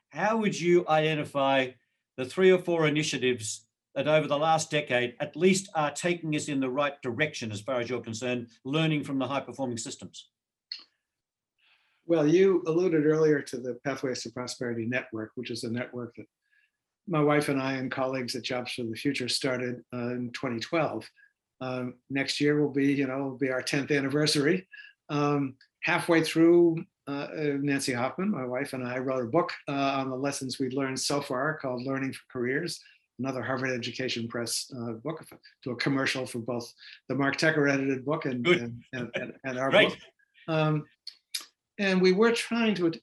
how 0.09 0.37
would 0.37 0.59
you 0.59 0.85
identify 0.87 1.69
the 2.17 2.25
three 2.25 2.51
or 2.51 2.59
four 2.59 2.87
initiatives 2.87 3.65
that 3.95 4.07
over 4.07 4.27
the 4.27 4.37
last 4.37 4.71
decade 4.71 5.15
at 5.19 5.35
least 5.35 5.69
are 5.75 5.91
taking 5.91 6.35
us 6.35 6.47
in 6.47 6.59
the 6.59 6.69
right 6.69 6.99
direction 7.01 7.51
as 7.51 7.61
far 7.61 7.79
as 7.79 7.89
you're 7.89 8.01
concerned, 8.01 8.47
learning 8.65 9.03
from 9.03 9.19
the 9.19 9.27
high 9.27 9.39
performing 9.39 9.77
systems? 9.77 10.29
Well, 12.05 12.27
you 12.27 12.63
alluded 12.67 13.05
earlier 13.05 13.41
to 13.41 13.57
the 13.57 13.77
Pathways 13.85 14.23
to 14.23 14.31
Prosperity 14.31 14.85
Network, 14.85 15.31
which 15.35 15.51
is 15.51 15.63
a 15.63 15.71
network 15.71 16.15
that 16.17 16.25
my 17.07 17.21
wife 17.21 17.49
and 17.49 17.61
I 17.61 17.73
and 17.73 17.91
colleagues 17.91 18.35
at 18.35 18.43
Jobs 18.43 18.73
for 18.73 18.83
the 18.83 18.95
Future 18.95 19.29
started 19.29 19.81
uh, 19.93 20.11
in 20.11 20.31
2012. 20.33 21.07
Um, 21.61 21.95
next 22.09 22.41
year 22.41 22.61
will 22.61 22.71
be, 22.71 22.93
you 22.93 23.07
know, 23.07 23.23
will 23.23 23.37
be 23.37 23.51
our 23.51 23.61
10th 23.61 23.95
anniversary. 23.95 24.67
Um, 25.09 25.55
halfway 25.81 26.23
through, 26.23 26.83
uh, 27.07 27.11
uh, 27.11 27.57
Nancy 27.61 27.93
Hoffman, 27.93 28.31
my 28.31 28.45
wife 28.45 28.73
and 28.73 28.87
I 28.87 28.97
wrote 28.97 29.23
a 29.23 29.27
book 29.27 29.51
uh, 29.67 29.71
on 29.71 30.09
the 30.09 30.15
lessons 30.15 30.59
we've 30.59 30.73
learned 30.73 30.99
so 30.99 31.21
far 31.21 31.55
called 31.55 31.83
Learning 31.83 32.13
for 32.13 32.21
Careers, 32.31 32.79
another 33.19 33.41
Harvard 33.41 33.71
Education 33.71 34.27
Press 34.27 34.71
uh, 34.77 34.93
book, 34.93 35.25
to 35.63 35.71
a 35.71 35.75
commercial 35.75 36.25
for 36.25 36.39
both 36.39 36.71
the 37.09 37.15
Mark 37.15 37.37
Tucker 37.37 37.67
edited 37.67 38.05
book 38.05 38.25
and, 38.25 38.45
and, 38.47 38.83
and, 38.93 39.33
and- 39.43 39.59
our 39.59 39.69
Great. 39.69 39.89
book. 39.89 39.97
Um, 40.47 40.85
and 41.79 41.99
we 41.99 42.11
were 42.11 42.31
trying 42.31 42.75
to 42.75 42.93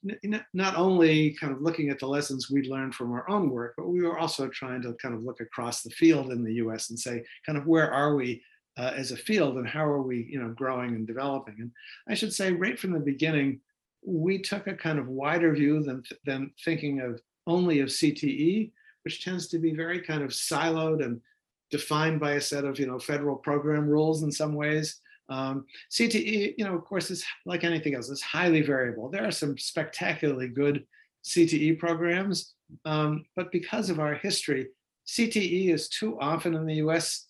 not 0.53 0.77
only 0.77 1.31
kind 1.33 1.51
of 1.51 1.61
looking 1.61 1.89
at 1.89 1.99
the 1.99 2.07
lessons 2.07 2.49
we'd 2.49 2.67
learned 2.67 2.95
from 2.95 3.11
our 3.11 3.29
own 3.29 3.49
work, 3.49 3.73
but 3.77 3.89
we 3.89 4.01
were 4.01 4.17
also 4.17 4.47
trying 4.47 4.81
to 4.83 4.93
kind 4.93 5.13
of 5.13 5.23
look 5.23 5.41
across 5.41 5.81
the 5.81 5.89
field 5.89 6.31
in 6.31 6.41
the 6.41 6.53
U.S. 6.55 6.89
and 6.89 6.97
say, 6.97 7.21
kind 7.45 7.57
of 7.57 7.67
where 7.67 7.91
are 7.93 8.15
we 8.15 8.41
uh, 8.77 8.93
as 8.95 9.11
a 9.11 9.17
field, 9.17 9.57
and 9.57 9.67
how 9.67 9.83
are 9.83 10.01
we, 10.01 10.25
you 10.31 10.41
know, 10.41 10.49
growing 10.49 10.95
and 10.95 11.05
developing? 11.05 11.55
And 11.59 11.71
I 12.07 12.13
should 12.13 12.33
say, 12.33 12.53
right 12.53 12.79
from 12.79 12.93
the 12.93 12.99
beginning, 12.99 13.59
we 14.03 14.39
took 14.39 14.67
a 14.67 14.73
kind 14.73 14.99
of 14.99 15.07
wider 15.07 15.53
view 15.53 15.83
than 15.83 16.03
than 16.25 16.51
thinking 16.63 17.01
of 17.01 17.21
only 17.47 17.79
of 17.79 17.89
CTE, 17.89 18.71
which 19.03 19.23
tends 19.23 19.47
to 19.47 19.59
be 19.59 19.73
very 19.73 20.01
kind 20.01 20.23
of 20.23 20.31
siloed 20.31 21.03
and 21.03 21.21
defined 21.69 22.19
by 22.19 22.33
a 22.33 22.41
set 22.41 22.65
of 22.65 22.79
you 22.79 22.87
know 22.87 22.99
federal 22.99 23.35
program 23.35 23.87
rules 23.87 24.23
in 24.23 24.31
some 24.31 24.53
ways. 24.53 25.01
Um, 25.29 25.65
CTE, 25.89 26.55
you 26.57 26.65
know, 26.65 26.75
of 26.75 26.83
course, 26.83 27.09
is 27.09 27.23
like 27.45 27.63
anything 27.63 27.95
else, 27.95 28.09
it's 28.09 28.21
highly 28.21 28.61
variable. 28.61 29.09
There 29.09 29.25
are 29.25 29.31
some 29.31 29.57
spectacularly 29.57 30.49
good 30.49 30.85
CTE 31.23 31.79
programs, 31.79 32.53
um, 32.83 33.25
but 33.35 33.51
because 33.51 33.89
of 33.89 33.99
our 33.99 34.15
history, 34.15 34.67
CTE 35.07 35.73
is 35.73 35.87
too 35.87 36.19
often 36.19 36.53
in 36.53 36.65
the 36.65 36.75
US, 36.75 37.27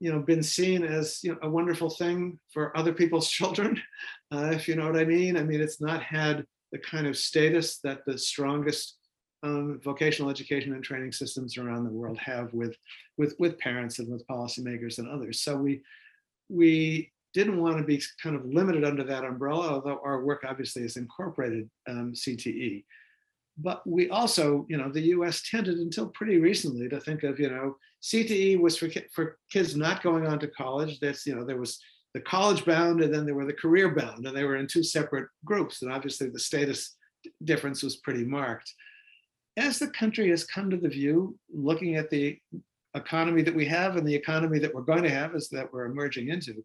you 0.00 0.10
know, 0.10 0.18
been 0.18 0.42
seen 0.42 0.82
as 0.82 1.22
you 1.22 1.32
know 1.32 1.38
a 1.42 1.50
wonderful 1.50 1.90
thing 1.90 2.38
for 2.52 2.76
other 2.76 2.92
people's 2.92 3.30
children, 3.38 3.80
uh, 4.32 4.50
if 4.52 4.66
you 4.66 4.74
know 4.74 4.86
what 4.86 5.00
I 5.00 5.04
mean. 5.04 5.36
I 5.36 5.42
mean, 5.42 5.60
it's 5.60 5.80
not 5.80 6.02
had 6.02 6.44
the 6.72 6.78
kind 6.78 7.06
of 7.06 7.16
status 7.16 7.78
that 7.84 8.04
the 8.06 8.16
strongest 8.16 8.96
um, 9.42 9.80
vocational 9.82 10.30
education 10.30 10.72
and 10.72 10.84
training 10.84 11.12
systems 11.12 11.56
around 11.56 11.84
the 11.84 11.90
world 11.90 12.18
have 12.18 12.52
with 12.52 12.74
with 13.18 13.34
with 13.38 13.58
parents 13.58 13.98
and 13.98 14.10
with 14.10 14.26
policymakers 14.26 14.98
and 14.98 15.08
others. 15.08 15.42
So 15.42 15.56
we 15.56 15.82
we 16.48 17.12
didn't 17.32 17.60
want 17.60 17.78
to 17.78 17.84
be 17.84 18.02
kind 18.22 18.34
of 18.34 18.44
limited 18.44 18.84
under 18.84 19.04
that 19.04 19.24
umbrella, 19.24 19.68
although 19.68 20.00
our 20.04 20.24
work 20.24 20.44
obviously 20.46 20.82
has 20.82 20.96
incorporated 20.96 21.70
um, 21.88 22.12
CTE. 22.12 22.84
But 23.56 23.86
we 23.86 24.08
also, 24.10 24.66
you 24.68 24.76
know, 24.76 24.90
the 24.90 25.08
US 25.14 25.42
tended 25.48 25.78
until 25.78 26.08
pretty 26.08 26.38
recently 26.38 26.88
to 26.88 27.00
think 27.00 27.22
of, 27.22 27.38
you 27.38 27.50
know, 27.50 27.76
CTE 28.02 28.58
was 28.60 28.76
for, 28.76 28.88
for 29.12 29.36
kids 29.50 29.76
not 29.76 30.02
going 30.02 30.26
on 30.26 30.38
to 30.38 30.48
college. 30.48 30.98
That's, 31.00 31.26
you 31.26 31.34
know, 31.34 31.44
there 31.44 31.58
was 31.58 31.78
the 32.14 32.20
college 32.20 32.64
bound 32.64 33.02
and 33.02 33.12
then 33.12 33.24
there 33.24 33.34
were 33.34 33.46
the 33.46 33.52
career 33.52 33.94
bound, 33.94 34.26
and 34.26 34.36
they 34.36 34.44
were 34.44 34.56
in 34.56 34.66
two 34.66 34.82
separate 34.82 35.28
groups. 35.44 35.82
And 35.82 35.92
obviously 35.92 36.28
the 36.28 36.38
status 36.38 36.96
difference 37.44 37.82
was 37.82 37.96
pretty 37.96 38.24
marked. 38.24 38.72
As 39.56 39.78
the 39.78 39.88
country 39.88 40.30
has 40.30 40.44
come 40.44 40.70
to 40.70 40.76
the 40.76 40.88
view, 40.88 41.36
looking 41.52 41.96
at 41.96 42.10
the 42.10 42.38
economy 42.94 43.42
that 43.42 43.54
we 43.54 43.66
have 43.66 43.96
and 43.96 44.06
the 44.06 44.14
economy 44.14 44.58
that 44.58 44.74
we're 44.74 44.82
going 44.82 45.02
to 45.02 45.10
have 45.10 45.34
is 45.34 45.48
that 45.50 45.72
we're 45.72 45.84
emerging 45.84 46.28
into, 46.28 46.64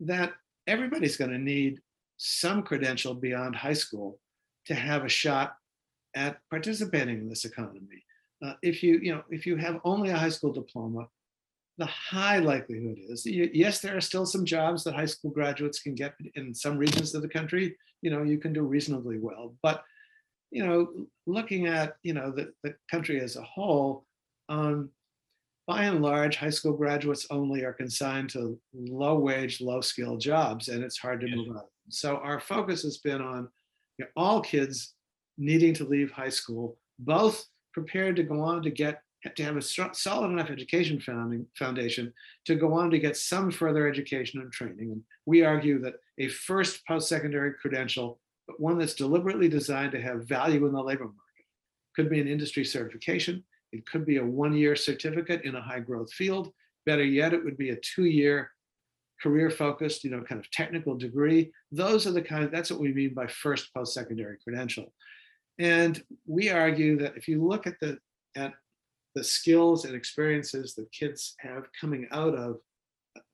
that 0.00 0.32
everybody's 0.66 1.16
going 1.16 1.30
to 1.30 1.38
need 1.38 1.80
some 2.16 2.62
credential 2.62 3.14
beyond 3.14 3.54
high 3.54 3.72
school 3.72 4.18
to 4.66 4.74
have 4.74 5.04
a 5.04 5.08
shot 5.08 5.54
at 6.14 6.38
participating 6.50 7.18
in 7.18 7.28
this 7.28 7.44
economy. 7.44 8.04
Uh, 8.44 8.54
if 8.62 8.82
you, 8.82 8.98
you 8.98 9.14
know, 9.14 9.22
if 9.30 9.46
you 9.46 9.56
have 9.56 9.80
only 9.84 10.10
a 10.10 10.16
high 10.16 10.28
school 10.28 10.52
diploma, 10.52 11.06
the 11.78 11.86
high 11.86 12.38
likelihood 12.38 12.98
is 13.08 13.24
yes, 13.24 13.80
there 13.80 13.96
are 13.96 14.00
still 14.00 14.26
some 14.26 14.44
jobs 14.44 14.84
that 14.84 14.94
high 14.94 15.06
school 15.06 15.30
graduates 15.30 15.80
can 15.80 15.94
get 15.94 16.14
in 16.34 16.54
some 16.54 16.76
regions 16.76 17.14
of 17.14 17.22
the 17.22 17.28
country. 17.28 17.76
You 18.02 18.10
know, 18.10 18.22
you 18.22 18.38
can 18.38 18.52
do 18.52 18.62
reasonably 18.62 19.18
well, 19.18 19.54
but 19.62 19.82
you 20.50 20.66
know, 20.66 21.06
looking 21.26 21.66
at 21.66 21.96
you 22.02 22.12
know 22.12 22.30
the, 22.30 22.52
the 22.62 22.74
country 22.90 23.20
as 23.20 23.36
a 23.36 23.42
whole, 23.42 24.04
um, 24.48 24.90
by 25.66 25.84
and 25.84 26.02
large, 26.02 26.36
high 26.36 26.50
school 26.50 26.74
graduates 26.74 27.26
only 27.30 27.64
are 27.64 27.72
consigned 27.72 28.28
to 28.30 28.58
low 28.74 29.18
wage, 29.18 29.60
low 29.60 29.80
skill 29.80 30.18
jobs, 30.18 30.68
and 30.68 30.84
it's 30.84 30.98
hard 30.98 31.20
to 31.20 31.28
yes. 31.28 31.36
move 31.36 31.56
on. 31.56 31.64
So 31.88 32.16
our 32.16 32.40
focus 32.40 32.82
has 32.82 32.98
been 32.98 33.22
on 33.22 33.48
you 33.98 34.04
know, 34.04 34.10
all 34.16 34.40
kids 34.40 34.94
needing 35.38 35.72
to 35.74 35.84
leave 35.84 36.10
high 36.10 36.28
school, 36.28 36.76
both 36.98 37.46
prepared 37.72 38.16
to 38.16 38.22
go 38.22 38.40
on 38.40 38.62
to 38.62 38.70
get 38.70 39.02
to 39.36 39.44
have 39.44 39.56
a 39.56 39.62
solid 39.62 40.32
enough 40.32 40.50
education 40.50 41.00
founding, 41.00 41.46
foundation 41.56 42.12
to 42.44 42.56
go 42.56 42.72
on 42.74 42.90
to 42.90 42.98
get 42.98 43.16
some 43.16 43.52
further 43.52 43.88
education 43.88 44.40
and 44.40 44.50
training. 44.50 44.90
And 44.90 45.00
we 45.26 45.44
argue 45.44 45.78
that 45.82 45.94
a 46.18 46.26
first 46.26 46.84
post-secondary 46.86 47.52
credential, 47.54 48.18
but 48.48 48.58
one 48.58 48.78
that's 48.78 48.94
deliberately 48.94 49.48
designed 49.48 49.92
to 49.92 50.02
have 50.02 50.26
value 50.26 50.66
in 50.66 50.72
the 50.72 50.82
labor 50.82 51.04
market, 51.04 51.46
could 51.94 52.10
be 52.10 52.20
an 52.20 52.26
industry 52.26 52.64
certification, 52.64 53.44
it 53.70 53.86
could 53.86 54.04
be 54.04 54.16
a 54.16 54.24
one-year 54.24 54.74
certificate 54.74 55.42
in 55.44 55.54
a 55.54 55.62
high 55.62 55.80
growth 55.80 56.12
field. 56.12 56.52
Better 56.84 57.04
yet, 57.04 57.32
it 57.32 57.44
would 57.44 57.56
be 57.56 57.70
a 57.70 57.76
two-year 57.76 58.50
career 59.22 59.50
focused, 59.50 60.02
you 60.02 60.10
know, 60.10 60.22
kind 60.22 60.40
of 60.40 60.50
technical 60.50 60.96
degree. 60.96 61.52
Those 61.70 62.08
are 62.08 62.12
the 62.12 62.22
kind, 62.22 62.50
that's 62.50 62.72
what 62.72 62.80
we 62.80 62.92
mean 62.92 63.14
by 63.14 63.28
first 63.28 63.72
post-secondary 63.72 64.38
credential. 64.42 64.92
And 65.62 66.02
we 66.26 66.50
argue 66.50 66.98
that 66.98 67.16
if 67.16 67.28
you 67.28 67.46
look 67.46 67.68
at 67.68 67.78
the 67.78 67.96
at 68.34 68.52
the 69.14 69.22
skills 69.22 69.84
and 69.84 69.94
experiences 69.94 70.74
that 70.74 70.90
kids 70.90 71.36
have 71.38 71.68
coming 71.80 72.08
out 72.10 72.34
of 72.34 72.56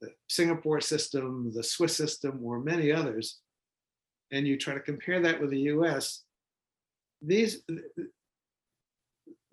the 0.02 0.10
Singapore 0.28 0.82
system, 0.82 1.50
the 1.54 1.62
Swiss 1.62 1.96
system, 1.96 2.40
or 2.44 2.60
many 2.60 2.92
others, 2.92 3.38
and 4.30 4.46
you 4.46 4.58
try 4.58 4.74
to 4.74 4.80
compare 4.80 5.22
that 5.22 5.40
with 5.40 5.50
the 5.50 5.70
US, 5.74 6.24
these 7.22 7.62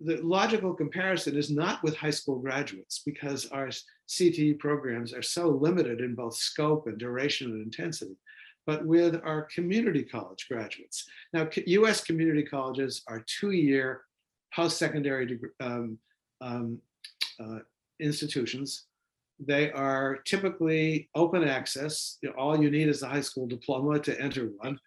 the 0.02 0.18
logical 0.22 0.74
comparison 0.74 1.38
is 1.38 1.50
not 1.50 1.82
with 1.82 1.96
high 1.96 2.10
school 2.10 2.40
graduates 2.40 3.04
because 3.06 3.46
our 3.52 3.70
CTE 4.10 4.60
programs 4.60 5.14
are 5.14 5.22
so 5.22 5.48
limited 5.48 6.02
in 6.02 6.14
both 6.14 6.36
scope 6.36 6.88
and 6.88 6.98
duration 6.98 7.52
and 7.52 7.64
intensity, 7.64 8.18
but 8.66 8.86
with 8.86 9.22
our 9.24 9.44
community 9.44 10.04
college 10.04 10.48
graduates. 10.50 11.06
Now, 11.34 11.48
US 11.68 12.04
community 12.04 12.44
colleges 12.44 13.04
are 13.08 13.26
two-year 13.40 14.02
post-secondary 14.54 15.40
um, 15.60 15.98
um, 16.42 16.80
uh, 17.40 17.60
institutions. 18.00 18.86
They 19.40 19.72
are 19.72 20.18
typically 20.26 21.10
open 21.14 21.44
access. 21.44 22.18
You 22.22 22.30
know, 22.30 22.36
all 22.38 22.62
you 22.62 22.72
need 22.72 22.88
is 22.88 23.04
a 23.04 23.10
high 23.10 23.22
school 23.22 23.48
diploma 23.48 24.00
to 24.00 24.20
enter 24.20 24.52
one. 24.58 24.80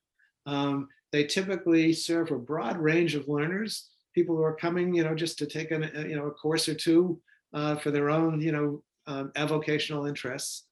Um, 0.46 0.88
they 1.12 1.24
typically 1.24 1.92
serve 1.92 2.30
a 2.30 2.38
broad 2.38 2.78
range 2.78 3.14
of 3.14 3.28
learners 3.28 3.90
people 4.18 4.34
who 4.34 4.42
are 4.42 4.54
coming, 4.54 4.92
you 4.94 5.04
know, 5.04 5.14
just 5.14 5.38
to 5.38 5.46
take 5.46 5.70
a, 5.70 5.78
you 6.08 6.16
know, 6.16 6.26
a 6.26 6.30
course 6.32 6.68
or 6.68 6.74
two 6.74 7.20
uh, 7.52 7.76
for 7.76 7.92
their 7.92 8.10
own, 8.10 8.40
you 8.40 8.50
know, 8.50 8.82
um, 9.06 9.30
avocational 9.36 10.08
interests. 10.08 10.64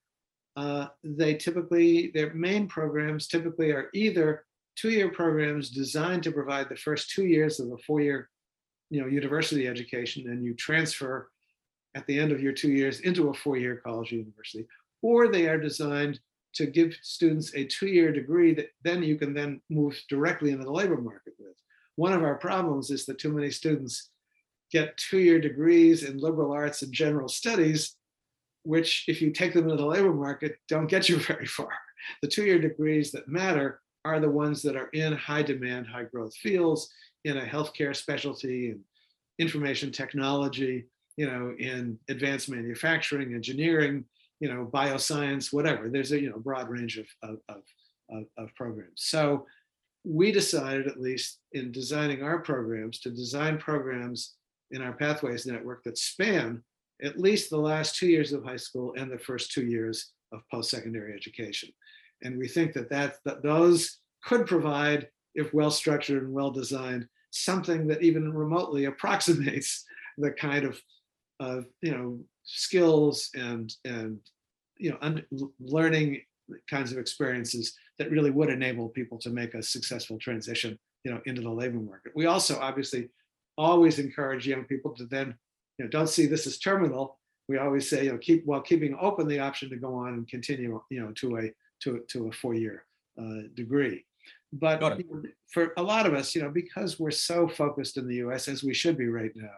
Uh, 0.56 0.86
they 1.04 1.34
typically, 1.34 2.10
their 2.14 2.32
main 2.32 2.66
programs 2.66 3.28
typically 3.28 3.70
are 3.70 3.90
either 3.92 4.44
two-year 4.75 5.10
programs 5.10 5.70
designed 5.70 6.22
to 6.22 6.32
provide 6.32 6.68
the 6.68 6.76
first 6.76 7.10
two 7.10 7.26
years 7.26 7.60
of 7.60 7.70
a 7.72 7.78
four-year, 7.78 8.30
you 8.90 9.00
know, 9.00 9.06
university 9.06 9.68
education, 9.68 10.30
and 10.30 10.44
you 10.44 10.54
transfer 10.54 11.30
at 11.94 12.06
the 12.06 12.18
end 12.18 12.32
of 12.32 12.40
your 12.40 12.52
two 12.52 12.70
years 12.70 13.00
into 13.00 13.28
a 13.28 13.34
four-year 13.34 13.80
college 13.84 14.12
or 14.12 14.16
university, 14.16 14.66
or 15.02 15.28
they 15.28 15.46
are 15.46 15.58
designed 15.58 16.20
to 16.54 16.66
give 16.66 16.94
students 17.02 17.54
a 17.54 17.64
two-year 17.64 18.12
degree 18.12 18.54
that 18.54 18.70
then 18.82 19.02
you 19.02 19.16
can 19.16 19.34
then 19.34 19.60
move 19.68 19.94
directly 20.08 20.52
into 20.52 20.64
the 20.64 20.70
labor 20.70 20.96
market 20.96 21.34
with. 21.38 21.56
One 21.96 22.14
of 22.14 22.22
our 22.22 22.36
problems 22.36 22.90
is 22.90 23.04
that 23.06 23.18
too 23.18 23.32
many 23.32 23.50
students 23.50 24.10
get 24.72 24.96
two-year 24.96 25.38
degrees 25.38 26.02
in 26.02 26.18
liberal 26.18 26.52
arts 26.52 26.82
and 26.82 26.92
general 26.92 27.28
studies, 27.28 27.96
which 28.66 29.04
if 29.06 29.23
you 29.23 29.30
take 29.30 29.54
them 29.54 29.64
into 29.64 29.76
the 29.76 29.87
labor 29.87 30.12
market, 30.12 30.56
don't 30.68 30.88
get 30.88 31.08
you 31.08 31.16
very 31.30 31.46
far. 31.46 31.70
The 32.23 32.28
two-year 32.28 32.61
degrees 32.61 33.12
that 33.12 33.28
matter 33.28 33.80
are 34.04 34.20
the 34.20 34.30
ones 34.30 34.62
that 34.62 34.76
are 34.76 34.88
in 34.88 35.12
high 35.14 35.42
demand, 35.42 35.87
high 35.87 36.04
growth 36.04 36.35
fields, 36.37 36.90
in 37.25 37.38
a 37.38 37.44
healthcare 37.44 37.94
specialty 37.94 38.70
and 38.70 38.80
information 39.38 39.90
technology, 39.90 40.87
you 41.16 41.26
know, 41.26 41.54
in 41.58 41.99
advanced 42.08 42.49
manufacturing, 42.49 43.35
engineering, 43.35 44.04
you 44.38 44.49
know, 44.49 44.70
bioscience, 44.73 45.52
whatever. 45.52 45.88
There's 45.88 46.12
a 46.12 46.20
you 46.20 46.30
know 46.30 46.38
broad 46.38 46.68
range 46.68 46.99
of, 46.99 47.06
of, 47.23 47.38
of, 48.11 48.25
of 48.38 48.54
programs. 48.54 49.02
So 49.02 49.46
we 50.04 50.30
decided, 50.30 50.87
at 50.87 51.00
least 51.00 51.40
in 51.52 51.73
designing 51.73 52.23
our 52.23 52.38
programs, 52.38 53.00
to 53.00 53.11
design 53.11 53.58
programs 53.58 54.37
in 54.70 54.82
our 54.82 54.92
Pathways 54.92 55.46
Network 55.46 55.82
that 55.85 55.99
span 55.99 56.62
at 57.02 57.18
least 57.18 57.50
the 57.50 57.58
last 57.58 57.96
two 57.96 58.06
years 58.06 58.32
of 58.32 58.44
high 58.44 58.56
school 58.56 58.94
and 58.96 59.10
the 59.10 59.18
first 59.18 59.52
two 59.52 59.66
years 59.66 60.12
of 60.32 60.40
post-secondary 60.50 61.14
education. 61.14 61.68
And 62.22 62.38
we 62.38 62.48
think 62.48 62.72
that, 62.72 62.90
that, 62.90 63.16
that 63.24 63.42
those 63.42 63.98
could 64.24 64.46
provide, 64.46 65.08
if 65.34 65.52
well 65.52 65.70
structured 65.70 66.22
and 66.22 66.32
well 66.32 66.50
designed, 66.50 67.06
something 67.30 67.86
that 67.88 68.02
even 68.02 68.32
remotely 68.32 68.86
approximates 68.86 69.84
the 70.18 70.30
kind 70.30 70.64
of, 70.64 70.80
of 71.40 71.66
you 71.82 71.92
know, 71.92 72.18
skills 72.44 73.30
and, 73.34 73.74
and 73.84 74.18
you 74.78 74.90
know, 74.90 75.50
learning 75.60 76.22
kinds 76.70 76.92
of 76.92 76.98
experiences 76.98 77.74
that 77.98 78.10
really 78.10 78.30
would 78.30 78.50
enable 78.50 78.88
people 78.88 79.18
to 79.18 79.30
make 79.30 79.54
a 79.54 79.62
successful 79.62 80.18
transition, 80.18 80.78
you 81.04 81.10
know, 81.10 81.20
into 81.26 81.42
the 81.42 81.50
labor 81.50 81.80
market. 81.80 82.12
We 82.14 82.26
also 82.26 82.58
obviously 82.58 83.08
always 83.58 83.98
encourage 83.98 84.46
young 84.46 84.64
people 84.64 84.94
to 84.94 85.06
then, 85.06 85.34
you 85.78 85.85
know, 85.85 85.90
don't 85.90 86.09
see 86.09 86.26
this 86.26 86.47
as 86.47 86.59
terminal. 86.59 87.18
We 87.49 87.59
always 87.59 87.88
say, 87.88 88.04
you 88.04 88.12
know, 88.12 88.18
keep 88.18 88.45
while 88.45 88.61
keeping 88.61 88.97
open 89.00 89.28
the 89.28 89.38
option 89.38 89.71
to 89.71 89.76
go 89.76 89.95
on 89.95 90.14
and 90.14 90.28
continue, 90.28 90.80
you 90.90 91.00
know, 91.00 91.12
to 91.12 91.38
a 91.38 91.52
to 91.83 92.00
to 92.09 92.28
a 92.28 92.33
four-year 92.33 92.85
uh, 93.21 93.49
degree. 93.54 94.04
But 94.52 94.80
for 95.52 95.73
a 95.76 95.83
lot 95.83 96.06
of 96.06 96.14
us, 96.14 96.35
you 96.35 96.42
know, 96.42 96.50
because 96.50 96.99
we're 96.99 97.11
so 97.11 97.47
focused 97.47 97.97
in 97.97 98.09
the 98.09 98.16
U.S. 98.16 98.49
as 98.49 98.64
we 98.64 98.75
should 98.75 98.97
be 98.97 99.09
right 99.09 99.33
now 99.35 99.54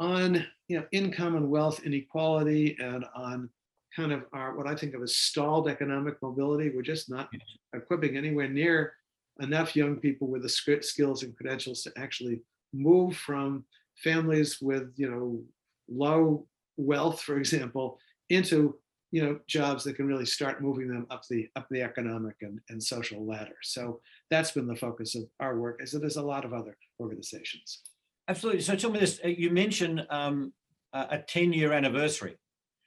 on 0.00 0.46
you 0.66 0.78
know 0.78 0.86
income 0.92 1.36
and 1.36 1.48
wealth 1.48 1.84
inequality 1.84 2.76
and 2.80 3.04
on 3.14 3.48
kind 3.94 4.12
of 4.12 4.24
our 4.32 4.56
what 4.56 4.66
I 4.66 4.74
think 4.74 4.94
of 4.94 5.02
as 5.02 5.14
stalled 5.14 5.68
economic 5.68 6.20
mobility. 6.22 6.70
We're 6.70 6.82
just 6.82 7.10
not 7.10 7.28
equipping 7.74 8.16
anywhere 8.16 8.48
near 8.48 8.94
enough 9.40 9.76
young 9.76 9.96
people 9.96 10.28
with 10.28 10.42
the 10.42 10.48
skills 10.48 11.22
and 11.22 11.36
credentials 11.36 11.82
to 11.82 11.92
actually 11.96 12.40
move 12.72 13.16
from 13.16 13.64
families 14.02 14.58
with 14.60 14.92
you 14.96 15.10
know 15.10 15.42
low 15.88 16.46
wealth, 16.76 17.20
for 17.20 17.38
example, 17.38 17.98
into 18.28 18.76
you 19.10 19.22
know 19.22 19.38
jobs 19.46 19.84
that 19.84 19.96
can 19.96 20.06
really 20.06 20.26
start 20.26 20.62
moving 20.62 20.88
them 20.88 21.06
up 21.10 21.24
the 21.28 21.48
up 21.56 21.66
the 21.70 21.82
economic 21.82 22.36
and, 22.42 22.60
and 22.68 22.82
social 22.82 23.26
ladder. 23.26 23.56
So 23.62 24.00
that's 24.30 24.52
been 24.52 24.66
the 24.66 24.76
focus 24.76 25.14
of 25.14 25.24
our 25.40 25.58
work, 25.58 25.80
as 25.82 25.94
it 25.94 26.04
is 26.04 26.16
a 26.16 26.22
lot 26.22 26.44
of 26.44 26.52
other 26.52 26.76
organizations. 27.00 27.82
Absolutely. 28.28 28.62
So 28.62 28.76
tell 28.76 28.90
me 28.90 29.00
this: 29.00 29.20
uh, 29.24 29.28
you 29.28 29.50
mentioned 29.50 30.06
um, 30.10 30.52
a 30.92 31.18
10 31.18 31.52
year 31.52 31.72
anniversary 31.72 32.36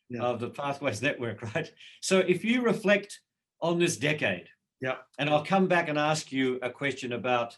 yeah. 0.09 0.21
of 0.21 0.39
the 0.39 0.49
Pathways 0.49 1.01
Network, 1.01 1.41
right? 1.55 1.71
So 2.01 2.19
if 2.19 2.43
you 2.43 2.61
reflect 2.61 3.19
on 3.61 3.79
this 3.79 3.97
decade, 3.97 4.47
yeah, 4.81 4.95
and 5.17 5.29
I'll 5.29 5.45
come 5.45 5.67
back 5.67 5.89
and 5.89 5.97
ask 5.97 6.31
you 6.31 6.59
a 6.61 6.69
question 6.69 7.13
about 7.13 7.57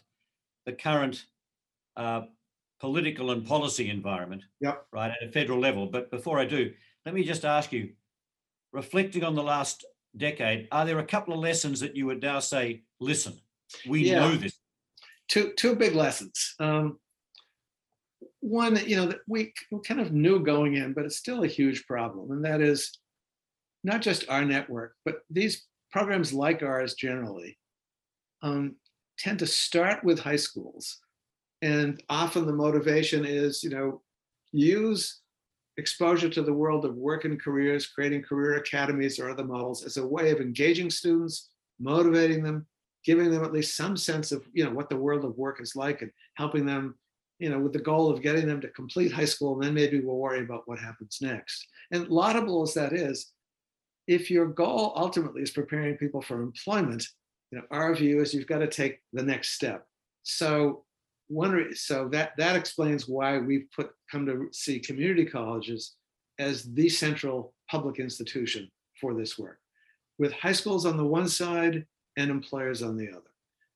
the 0.64 0.72
current 0.72 1.24
uh, 1.96 2.22
political 2.80 3.30
and 3.30 3.46
policy 3.46 3.90
environment, 3.90 4.42
yeah, 4.60 4.74
right, 4.92 5.10
at 5.10 5.28
a 5.28 5.32
federal 5.32 5.58
level. 5.58 5.86
But 5.86 6.10
before 6.10 6.38
I 6.38 6.44
do, 6.44 6.72
let 7.04 7.14
me 7.14 7.24
just 7.24 7.44
ask 7.44 7.72
you, 7.72 7.92
reflecting 8.72 9.24
on 9.24 9.34
the 9.34 9.42
last 9.42 9.84
decade, 10.16 10.68
are 10.72 10.84
there 10.84 10.98
a 10.98 11.06
couple 11.06 11.34
of 11.34 11.40
lessons 11.40 11.80
that 11.80 11.96
you 11.96 12.06
would 12.06 12.22
now 12.22 12.40
say, 12.40 12.82
listen, 13.00 13.34
we 13.88 14.04
Yeah. 14.04 14.20
know 14.20 14.36
this? 14.36 14.58
two 15.28 15.52
two 15.54 15.74
big 15.74 15.94
lessons. 15.94 16.54
Um, 16.60 16.98
one, 18.40 18.76
you 18.86 18.96
know, 18.96 19.06
that 19.06 19.20
we, 19.26 19.52
we 19.72 19.80
kind 19.80 20.00
of 20.00 20.12
knew 20.12 20.38
going 20.40 20.74
in, 20.74 20.92
but 20.92 21.04
it's 21.04 21.16
still 21.16 21.42
a 21.42 21.48
huge 21.48 21.84
problem, 21.86 22.30
and 22.30 22.44
that 22.44 22.60
is 22.60 22.98
not 23.82 24.02
just 24.02 24.28
our 24.28 24.44
network, 24.44 24.94
but 25.04 25.20
these 25.30 25.66
programs 25.90 26.32
like 26.32 26.62
ours 26.62 26.94
generally 26.94 27.58
um, 28.42 28.76
tend 29.18 29.38
to 29.40 29.46
start 29.46 30.04
with 30.04 30.18
high 30.18 30.36
schools, 30.36 31.00
and 31.62 32.02
often 32.08 32.46
the 32.46 32.52
motivation 32.52 33.24
is, 33.24 33.62
you 33.62 33.70
know, 33.70 34.02
use 34.52 35.20
exposure 35.78 36.28
to 36.28 36.42
the 36.42 36.52
world 36.52 36.84
of 36.84 36.96
work 36.96 37.24
and 37.24 37.40
careers, 37.40 37.86
creating 37.86 38.22
career 38.22 38.56
academies 38.56 39.18
or 39.18 39.30
other 39.30 39.44
models 39.44 39.84
as 39.84 39.96
a 39.96 40.06
way 40.06 40.30
of 40.30 40.40
engaging 40.40 40.90
students, 40.90 41.50
motivating 41.78 42.42
them, 42.42 42.66
giving 43.04 43.30
them 43.30 43.44
at 43.44 43.52
least 43.52 43.76
some 43.76 43.96
sense 43.96 44.32
of 44.32 44.44
you 44.52 44.64
know 44.64 44.72
what 44.72 44.88
the 44.90 44.96
world 44.96 45.24
of 45.24 45.36
work 45.36 45.60
is 45.60 45.76
like 45.76 46.02
and 46.02 46.10
helping 46.34 46.66
them 46.66 46.96
you 47.38 47.48
know 47.48 47.58
with 47.58 47.72
the 47.72 47.78
goal 47.78 48.10
of 48.10 48.22
getting 48.22 48.46
them 48.46 48.60
to 48.60 48.68
complete 48.68 49.12
high 49.12 49.24
school 49.24 49.54
and 49.54 49.62
then 49.62 49.74
maybe 49.74 50.00
we'll 50.00 50.16
worry 50.16 50.40
about 50.40 50.66
what 50.66 50.78
happens 50.78 51.18
next. 51.20 51.66
And 51.92 52.08
laudable 52.08 52.62
as 52.62 52.74
that 52.74 52.92
is 52.92 53.32
if 54.06 54.30
your 54.30 54.46
goal 54.46 54.92
ultimately 54.96 55.42
is 55.42 55.50
preparing 55.50 55.96
people 55.96 56.22
for 56.22 56.42
employment 56.42 57.06
you 57.50 57.58
know 57.58 57.64
our 57.70 57.94
view 57.94 58.20
is 58.20 58.34
you've 58.34 58.46
got 58.46 58.58
to 58.58 58.66
take 58.66 59.00
the 59.12 59.22
next 59.22 59.52
step. 59.52 59.86
So 60.24 60.85
one 61.28 61.74
so 61.74 62.08
that 62.08 62.32
that 62.38 62.56
explains 62.56 63.08
why 63.08 63.38
we've 63.38 63.66
put 63.74 63.90
come 64.10 64.26
to 64.26 64.48
see 64.52 64.78
community 64.78 65.24
colleges 65.24 65.96
as 66.38 66.72
the 66.74 66.88
central 66.88 67.52
public 67.68 67.98
institution 67.98 68.70
for 69.00 69.14
this 69.14 69.38
work 69.38 69.58
with 70.18 70.32
high 70.32 70.52
schools 70.52 70.86
on 70.86 70.96
the 70.96 71.04
one 71.04 71.28
side 71.28 71.84
and 72.16 72.30
employers 72.30 72.82
on 72.82 72.96
the 72.96 73.08
other. 73.08 73.22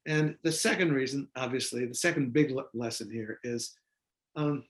And 0.06 0.36
the 0.42 0.52
second 0.52 0.92
reason, 0.92 1.28
obviously, 1.36 1.84
the 1.86 1.94
second 1.94 2.32
big 2.32 2.50
le- 2.50 2.64
lesson 2.72 3.10
here 3.10 3.38
is 3.44 3.76
um, 4.36 4.64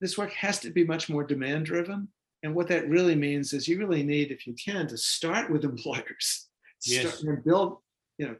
this 0.00 0.18
work 0.18 0.32
has 0.32 0.60
to 0.60 0.70
be 0.70 0.84
much 0.84 1.08
more 1.08 1.24
demand 1.24 1.66
driven. 1.66 2.08
And 2.42 2.54
what 2.54 2.68
that 2.68 2.88
really 2.88 3.14
means 3.14 3.52
is 3.52 3.68
you 3.68 3.78
really 3.78 4.02
need, 4.02 4.30
if 4.30 4.46
you 4.46 4.54
can, 4.62 4.86
to 4.88 4.98
start 4.98 5.50
with 5.50 5.64
employers. 5.64 6.48
Yes. 6.84 7.18
Start 7.18 7.24
and 7.24 7.44
build, 7.44 7.78
you 8.18 8.28
know, 8.28 8.36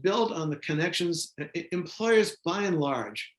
build 0.00 0.32
on 0.32 0.50
the 0.50 0.56
connections. 0.56 1.34
E- 1.54 1.66
Employers, 1.72 2.36
by 2.44 2.62
and 2.62 2.78
large, 2.78 3.32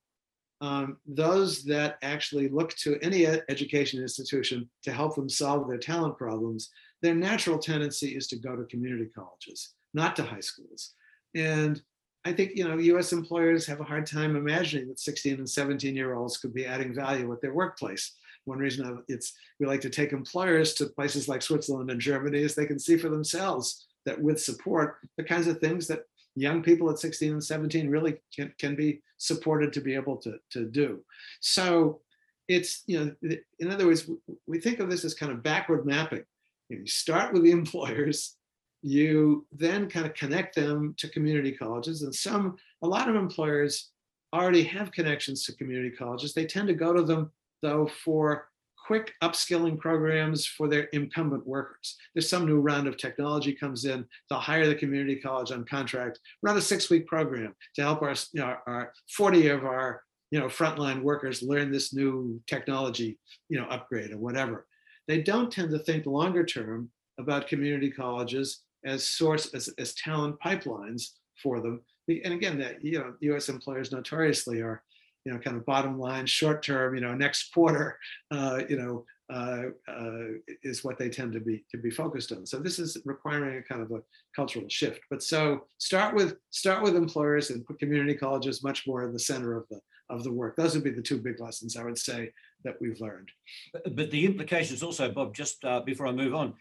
um, 0.61 0.97
those 1.05 1.63
that 1.65 1.97
actually 2.01 2.47
look 2.47 2.73
to 2.77 2.97
any 3.01 3.25
education 3.25 4.01
institution 4.01 4.69
to 4.83 4.91
help 4.91 5.15
them 5.15 5.29
solve 5.29 5.67
their 5.67 5.77
talent 5.77 6.17
problems, 6.17 6.69
their 7.01 7.15
natural 7.15 7.57
tendency 7.57 8.15
is 8.15 8.27
to 8.27 8.37
go 8.37 8.55
to 8.55 8.63
community 8.65 9.09
colleges 9.13 9.73
not 9.93 10.15
to 10.15 10.23
high 10.23 10.39
schools. 10.39 10.93
And 11.35 11.81
I 12.25 12.31
think 12.31 12.51
you 12.55 12.67
know 12.67 12.77
U.S. 12.77 13.11
employers 13.11 13.65
have 13.67 13.81
a 13.81 13.85
hard 13.85 14.05
time 14.05 14.35
imagining 14.35 14.87
that 14.87 14.99
16 14.99 15.35
and 15.35 15.49
17 15.49 15.95
year 15.95 16.13
olds 16.13 16.37
could 16.37 16.53
be 16.53 16.65
adding 16.65 16.93
value 16.93 17.31
at 17.33 17.41
their 17.41 17.53
workplace. 17.53 18.15
One 18.45 18.59
reason 18.59 19.03
it's 19.07 19.33
we 19.59 19.65
like 19.65 19.81
to 19.81 19.89
take 19.89 20.11
employers 20.11 20.73
to 20.75 20.87
places 20.87 21.27
like 21.27 21.41
Switzerland 21.41 21.91
and 21.91 21.99
Germany 21.99 22.39
is 22.39 22.55
they 22.55 22.65
can 22.65 22.79
see 22.79 22.97
for 22.97 23.09
themselves 23.09 23.85
that 24.05 24.21
with 24.21 24.41
support, 24.41 24.97
the 25.17 25.23
kinds 25.23 25.47
of 25.47 25.59
things 25.59 25.87
that 25.87 26.01
young 26.35 26.63
people 26.63 26.89
at 26.89 26.99
16 26.99 27.33
and 27.33 27.43
17 27.43 27.89
really 27.89 28.15
can, 28.35 28.53
can 28.57 28.75
be 28.75 29.01
supported 29.17 29.71
to 29.73 29.81
be 29.81 29.95
able 29.95 30.17
to, 30.17 30.35
to 30.51 30.65
do. 30.65 31.03
So 31.39 32.01
it's, 32.47 32.83
you 32.87 32.99
know, 32.99 33.35
in 33.59 33.71
other 33.71 33.85
words, 33.85 34.09
we 34.47 34.59
think 34.59 34.79
of 34.79 34.89
this 34.89 35.05
as 35.05 35.13
kind 35.13 35.31
of 35.31 35.43
backward 35.43 35.85
mapping. 35.85 36.23
You 36.69 36.85
start 36.87 37.33
with 37.33 37.43
the 37.43 37.51
employers, 37.61 38.35
you 38.83 39.47
then 39.51 39.89
kind 39.89 40.05
of 40.05 40.13
connect 40.13 40.55
them 40.55 40.93
to 40.97 41.09
community 41.09 41.53
colleges 41.53 42.03
and 42.03 42.13
some 42.13 42.57
a 42.81 42.87
lot 42.87 43.09
of 43.09 43.15
employers 43.15 43.91
already 44.33 44.61
have 44.61 44.91
connections 44.91 45.45
to 45.45 45.55
community 45.55 45.89
colleges 45.89 46.33
they 46.33 46.45
tend 46.45 46.67
to 46.67 46.73
go 46.73 46.91
to 46.91 47.01
them 47.01 47.31
though 47.61 47.89
for 48.03 48.49
quick 48.85 49.13
upskilling 49.21 49.77
programs 49.77 50.45
for 50.45 50.67
their 50.67 50.83
incumbent 50.93 51.45
workers 51.45 51.97
there's 52.13 52.29
some 52.29 52.45
new 52.45 52.59
round 52.59 52.87
of 52.87 52.97
technology 52.97 53.53
comes 53.53 53.85
in 53.85 54.05
they'll 54.29 54.39
hire 54.39 54.67
the 54.67 54.75
community 54.75 55.15
college 55.15 55.51
on 55.51 55.63
contract 55.65 56.19
run 56.41 56.57
a 56.57 56.61
six 56.61 56.89
week 56.89 57.07
program 57.07 57.53
to 57.75 57.81
help 57.81 58.01
our, 58.01 58.15
you 58.33 58.41
know, 58.41 58.55
our 58.67 58.91
40 59.15 59.47
of 59.47 59.65
our 59.65 60.01
you 60.31 60.39
know 60.39 60.47
frontline 60.47 61.01
workers 61.01 61.43
learn 61.43 61.71
this 61.71 61.93
new 61.93 62.41
technology 62.47 63.17
you 63.49 63.59
know 63.59 63.67
upgrade 63.67 64.11
or 64.11 64.17
whatever 64.17 64.65
they 65.07 65.21
don't 65.21 65.51
tend 65.51 65.69
to 65.71 65.79
think 65.79 66.05
longer 66.05 66.45
term 66.45 66.89
about 67.19 67.47
community 67.47 67.91
colleges 67.91 68.61
as 68.85 69.03
source 69.03 69.53
as, 69.53 69.69
as 69.77 69.93
talent 69.95 70.35
pipelines 70.39 71.11
for 71.41 71.59
them. 71.61 71.81
And 72.07 72.33
again, 72.33 72.59
that 72.59 72.83
you 72.83 72.99
know, 72.99 73.13
U.S. 73.21 73.49
employers 73.49 73.91
notoriously 73.91 74.61
are, 74.61 74.83
you 75.25 75.31
know, 75.31 75.39
kind 75.39 75.55
of 75.57 75.65
bottom 75.65 75.99
line, 75.99 76.25
short 76.25 76.63
term, 76.63 76.95
you 76.95 77.01
know, 77.01 77.13
next 77.13 77.53
quarter, 77.53 77.97
uh, 78.31 78.61
you 78.69 78.77
know, 78.77 79.05
uh, 79.31 79.63
uh, 79.87 80.25
is 80.63 80.83
what 80.83 80.97
they 80.97 81.09
tend 81.09 81.31
to 81.33 81.39
be 81.39 81.63
to 81.71 81.77
be 81.77 81.89
focused 81.89 82.31
on. 82.31 82.45
So 82.45 82.59
this 82.59 82.77
is 82.77 82.97
requiring 83.05 83.57
a 83.57 83.63
kind 83.63 83.81
of 83.81 83.91
a 83.91 84.01
cultural 84.35 84.65
shift. 84.67 84.99
But 85.09 85.23
so 85.23 85.65
start 85.77 86.13
with 86.13 86.35
start 86.49 86.83
with 86.83 86.95
employers 86.95 87.49
and 87.49 87.65
put 87.65 87.79
community 87.79 88.15
colleges 88.15 88.63
much 88.63 88.85
more 88.85 89.03
in 89.05 89.13
the 89.13 89.19
center 89.19 89.55
of 89.55 89.65
the 89.69 89.79
of 90.09 90.23
the 90.23 90.31
work. 90.31 90.55
Those 90.57 90.75
would 90.75 90.83
be 90.83 90.91
the 90.91 91.01
two 91.01 91.17
big 91.17 91.39
lessons 91.39 91.77
I 91.77 91.83
would 91.85 91.97
say 91.97 92.31
that 92.65 92.75
we've 92.81 92.99
learned. 92.99 93.29
But- 93.71 93.95
But 93.95 94.11
the 94.11 94.25
implications 94.25 94.83
also, 94.83 95.09
Bob, 95.11 95.33
just 95.33 95.63
uh, 95.63 95.79
before 95.81 96.07
I 96.07 96.11
move 96.11 96.35
on, 96.35 96.53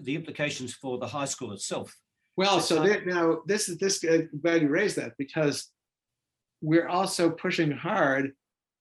the 0.00 0.14
implications 0.14 0.74
for 0.74 0.98
the 0.98 1.06
high 1.06 1.24
school 1.24 1.52
itself. 1.52 1.96
Well, 2.36 2.60
So, 2.60 2.76
now 3.06 3.42
this 3.46 3.68
is 3.68 3.78
this 3.78 4.04
uh, 4.04 4.22
glad 4.42 4.62
you 4.62 4.68
raised 4.68 4.96
that 4.96 5.12
because 5.18 5.70
we're 6.62 6.88
also 6.88 7.28
pushing 7.28 7.70
hard 7.70 8.32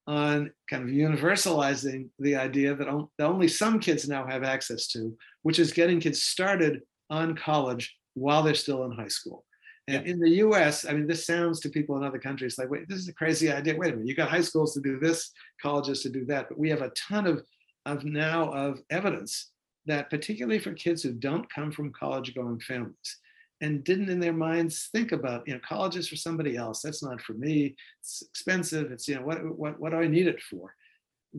on 0.08 0.52
kind 0.70 0.84
of 0.84 0.90
universalizing 0.90 2.10
the 2.20 2.36
idea 2.36 2.76
that 2.76 2.88
on- 2.88 3.10
that 3.18 3.28
only 3.28 3.48
some 3.48 3.80
kids 3.80 4.08
now 4.08 4.26
have 4.26 4.44
access 4.44 4.88
to, 4.88 5.16
which 5.42 5.60
is 5.60 5.74
getting 5.74 6.00
kids 6.00 6.22
started 6.22 6.82
on 7.10 7.36
college 7.36 7.96
while 8.14 8.44
they're 8.44 8.54
still 8.56 8.86
in 8.86 8.92
high 8.92 9.08
school. 9.08 9.46
And 9.88 10.06
in 10.06 10.20
the 10.20 10.30
US, 10.46 10.86
I 10.86 10.94
mean, 10.94 11.08
this 11.08 11.26
sounds 11.26 11.60
to 11.62 11.70
people 11.70 11.98
in 11.98 12.04
other 12.04 12.20
countries 12.20 12.58
like, 12.58 12.70
wait, 12.70 12.88
this 12.88 13.00
is 13.00 13.10
a 13.10 13.14
crazy 13.14 13.52
idea. 13.52 13.76
Wait 13.76 13.90
a 13.90 13.94
minute, 13.94 14.08
you 14.08 14.16
got 14.16 14.30
high 14.30 14.42
schools 14.42 14.74
to 14.76 14.82
do 14.82 15.00
this, 15.00 15.32
colleges 15.62 16.02
to 16.04 16.10
do 16.10 16.24
that. 16.26 16.48
But 16.50 16.60
we 16.60 16.70
have 16.70 16.82
a 16.82 16.92
ton 16.92 17.28
of, 17.28 17.44
of 17.86 18.06
now 18.06 18.52
of 18.52 18.80
evidence 18.90 19.52
that 19.88 20.10
particularly 20.10 20.60
for 20.60 20.74
kids 20.74 21.02
who 21.02 21.14
don't 21.14 21.52
come 21.52 21.72
from 21.72 21.92
college 21.92 22.36
going 22.36 22.60
families 22.60 23.18
and 23.62 23.84
didn't 23.84 24.10
in 24.10 24.20
their 24.20 24.34
minds 24.34 24.90
think 24.92 25.12
about, 25.12 25.48
you 25.48 25.54
know, 25.54 25.60
college 25.68 25.96
is 25.96 26.08
for 26.08 26.16
somebody 26.16 26.58
else. 26.58 26.82
That's 26.82 27.04
not 27.04 27.22
for 27.22 27.34
me. 27.34 27.76
It's 28.02 28.24
expensive. 28.24 28.92
It's, 28.92 29.08
you 29.08 29.16
know, 29.16 29.22
what, 29.22 29.46
what, 29.58 29.80
what 29.80 29.92
do 29.92 29.98
I 29.98 30.08
need 30.08 30.28
it 30.28 30.42
for? 30.42 30.74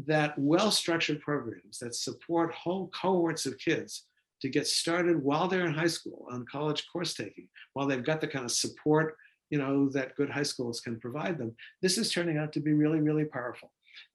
That 0.07 0.39
well-structured 0.39 1.21
programs 1.21 1.79
that 1.81 1.95
support 1.95 2.55
whole 2.55 2.89
cohorts 2.89 3.45
of 3.45 3.59
kids 3.59 4.07
to 4.41 4.49
get 4.49 4.67
started 4.67 5.23
while 5.23 5.49
they're 5.49 5.67
in 5.67 5.75
high 5.75 5.87
school 5.87 6.27
on 6.31 6.47
college 6.51 6.87
course 6.93 7.15
taking, 7.15 7.49
while 7.75 7.87
they've 7.87 8.05
got 8.05 8.21
the 8.21 8.29
kind 8.29 8.45
of 8.45 8.53
support, 8.53 9.17
you 9.51 9.59
know, 9.59 9.89
that 9.91 10.17
good 10.17 10.31
high 10.31 10.43
schools 10.43 10.81
can 10.81 10.99
provide 10.99 11.39
them. 11.39 11.55
This 11.83 11.99
is 11.99 12.11
turning 12.11 12.39
out 12.39 12.53
to 12.55 12.61
be 12.61 12.73
really, 12.73 13.01
really 13.01 13.25
powerful. 13.25 13.71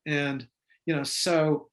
And, 0.06 0.48
you 0.86 0.96
know, 0.96 1.04
so 1.04 1.70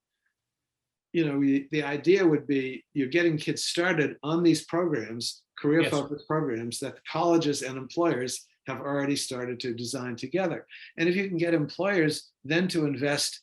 you 1.14 1.24
know, 1.24 1.40
the 1.70 1.82
idea 1.84 2.26
would 2.26 2.44
be 2.44 2.84
you're 2.92 3.06
getting 3.06 3.36
kids 3.36 3.62
started 3.64 4.16
on 4.24 4.42
these 4.42 4.64
programs, 4.64 5.43
career 5.58 5.82
Yes. 5.82 5.90
focused 5.90 6.26
programs 6.26 6.78
that 6.80 6.98
colleges 7.10 7.62
and 7.62 7.76
employers 7.76 8.46
have 8.66 8.80
already 8.80 9.16
started 9.16 9.60
to 9.60 9.74
design 9.74 10.16
together. 10.16 10.66
And 10.96 11.08
if 11.08 11.16
you 11.16 11.28
can 11.28 11.36
get 11.36 11.54
employers 11.54 12.30
then 12.44 12.68
to 12.68 12.86
invest, 12.86 13.40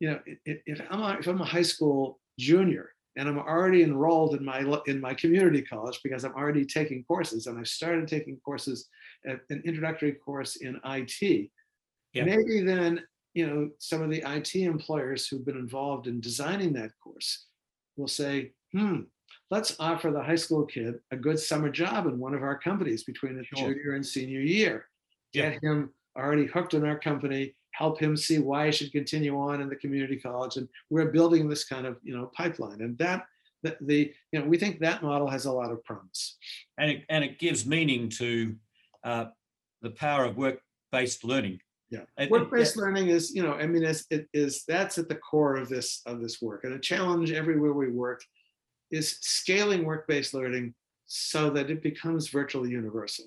you 0.00 0.10
know, 0.10 0.20
if 0.44 0.80
I'm 0.90 1.00
a, 1.00 1.18
if 1.18 1.26
I'm 1.26 1.40
a 1.40 1.44
high 1.44 1.62
school 1.62 2.20
junior 2.38 2.90
and 3.16 3.28
I'm 3.28 3.38
already 3.38 3.82
enrolled 3.82 4.34
in 4.34 4.44
my 4.44 4.60
in 4.86 5.00
my 5.00 5.14
community 5.14 5.62
college 5.62 6.00
because 6.02 6.24
I'm 6.24 6.34
already 6.34 6.64
taking 6.64 7.04
courses 7.04 7.46
and 7.46 7.58
I've 7.58 7.68
started 7.68 8.08
taking 8.08 8.38
courses, 8.44 8.88
at 9.26 9.40
an 9.50 9.62
introductory 9.64 10.12
course 10.12 10.56
in 10.56 10.80
IT. 10.84 11.50
Yeah. 12.12 12.24
Maybe 12.24 12.60
then 12.60 13.02
you 13.34 13.46
know, 13.46 13.70
some 13.78 14.00
of 14.00 14.10
the 14.10 14.22
IT 14.24 14.54
employers 14.54 15.26
who've 15.26 15.44
been 15.44 15.58
involved 15.58 16.06
in 16.06 16.20
designing 16.20 16.72
that 16.74 16.92
course 17.02 17.46
will 17.96 18.08
say, 18.08 18.52
hmm, 18.72 19.00
let's 19.50 19.76
offer 19.78 20.10
the 20.10 20.22
high 20.22 20.34
school 20.36 20.64
kid 20.64 20.94
a 21.10 21.16
good 21.16 21.38
summer 21.38 21.70
job 21.70 22.06
in 22.06 22.18
one 22.18 22.34
of 22.34 22.42
our 22.42 22.58
companies 22.58 23.04
between 23.04 23.36
his 23.36 23.46
Sure. 23.46 23.72
junior 23.72 23.94
and 23.94 24.04
senior 24.04 24.40
year. 24.40 24.86
Yeah. 25.32 25.50
Get 25.50 25.62
him 25.62 25.90
already 26.16 26.46
hooked 26.46 26.74
in 26.74 26.84
our 26.84 26.98
company, 26.98 27.54
help 27.72 28.00
him 28.00 28.16
see 28.16 28.38
why 28.38 28.66
he 28.66 28.72
should 28.72 28.92
continue 28.92 29.36
on 29.36 29.60
in 29.60 29.68
the 29.68 29.76
community 29.76 30.16
college. 30.16 30.56
And 30.56 30.68
we're 30.90 31.10
building 31.10 31.48
this 31.48 31.64
kind 31.64 31.86
of, 31.86 31.98
you 32.02 32.16
know, 32.16 32.30
pipeline. 32.34 32.80
And 32.80 32.96
that, 32.98 33.26
the, 33.62 33.76
the 33.80 34.12
you 34.32 34.40
know, 34.40 34.46
we 34.46 34.58
think 34.58 34.78
that 34.80 35.02
model 35.02 35.28
has 35.28 35.44
a 35.46 35.52
lot 35.52 35.72
of 35.72 35.84
promise. 35.84 36.36
And 36.78 36.90
it, 36.90 37.04
and 37.08 37.24
it 37.24 37.38
gives 37.38 37.66
meaning 37.66 38.08
to 38.10 38.54
uh, 39.02 39.26
the 39.82 39.90
power 39.90 40.24
of 40.24 40.36
work-based 40.36 41.24
learning. 41.24 41.60
Yeah. 41.90 42.26
Work-based 42.30 42.76
learning 42.76 43.08
is, 43.08 43.34
you 43.34 43.42
know, 43.42 43.54
I 43.54 43.66
mean, 43.66 43.84
it's, 43.84 44.04
it 44.10 44.26
is, 44.32 44.64
that's 44.66 44.98
at 44.98 45.08
the 45.08 45.16
core 45.16 45.56
of 45.56 45.68
this, 45.68 46.00
of 46.06 46.20
this 46.20 46.40
work. 46.40 46.64
And 46.64 46.74
a 46.74 46.78
challenge 46.78 47.30
everywhere 47.32 47.72
we 47.72 47.90
work 47.90 48.22
is 48.90 49.18
scaling 49.20 49.84
work-based 49.84 50.34
learning 50.34 50.74
so 51.06 51.50
that 51.50 51.70
it 51.70 51.82
becomes 51.82 52.28
virtually 52.28 52.70
universal. 52.70 53.26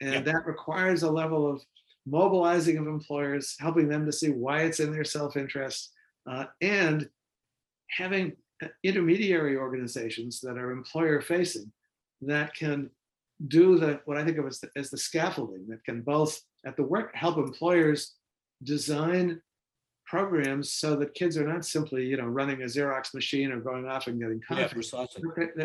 And 0.00 0.14
Yep. 0.14 0.24
that 0.26 0.46
requires 0.46 1.02
a 1.02 1.10
level 1.10 1.50
of 1.50 1.62
mobilizing 2.06 2.78
of 2.78 2.86
employers, 2.86 3.56
helping 3.58 3.88
them 3.88 4.06
to 4.06 4.12
see 4.12 4.30
why 4.30 4.62
it's 4.62 4.80
in 4.80 4.92
their 4.92 5.04
self-interest, 5.04 5.92
uh, 6.26 6.46
and 6.60 7.08
having 7.90 8.36
uh, 8.62 8.68
intermediary 8.82 9.56
organizations 9.56 10.40
that 10.40 10.56
are 10.58 10.70
employer 10.70 11.20
facing 11.20 11.70
that 12.22 12.54
can 12.54 12.90
do 13.46 13.78
the 13.78 14.00
what 14.04 14.16
I 14.16 14.24
think 14.24 14.38
of 14.38 14.46
as 14.46 14.58
the, 14.60 14.70
as 14.74 14.90
the 14.90 14.98
scaffolding 14.98 15.66
that 15.68 15.84
can 15.84 16.02
both 16.02 16.40
at 16.66 16.76
the 16.76 16.82
work 16.82 17.14
help 17.14 17.38
employers 17.38 18.16
design 18.64 19.40
programs 20.08 20.72
so 20.72 20.96
that 20.96 21.14
kids 21.14 21.36
are 21.36 21.46
not 21.46 21.64
simply 21.64 22.04
you 22.06 22.16
know 22.16 22.24
running 22.24 22.62
a 22.62 22.64
Xerox 22.64 23.14
machine 23.14 23.52
or 23.52 23.60
going 23.60 23.86
off 23.86 24.06
and 24.06 24.20
getting 24.20 24.40
coffee, 24.40 24.62
Yeah, 24.62 24.68
precisely. 24.68 25.22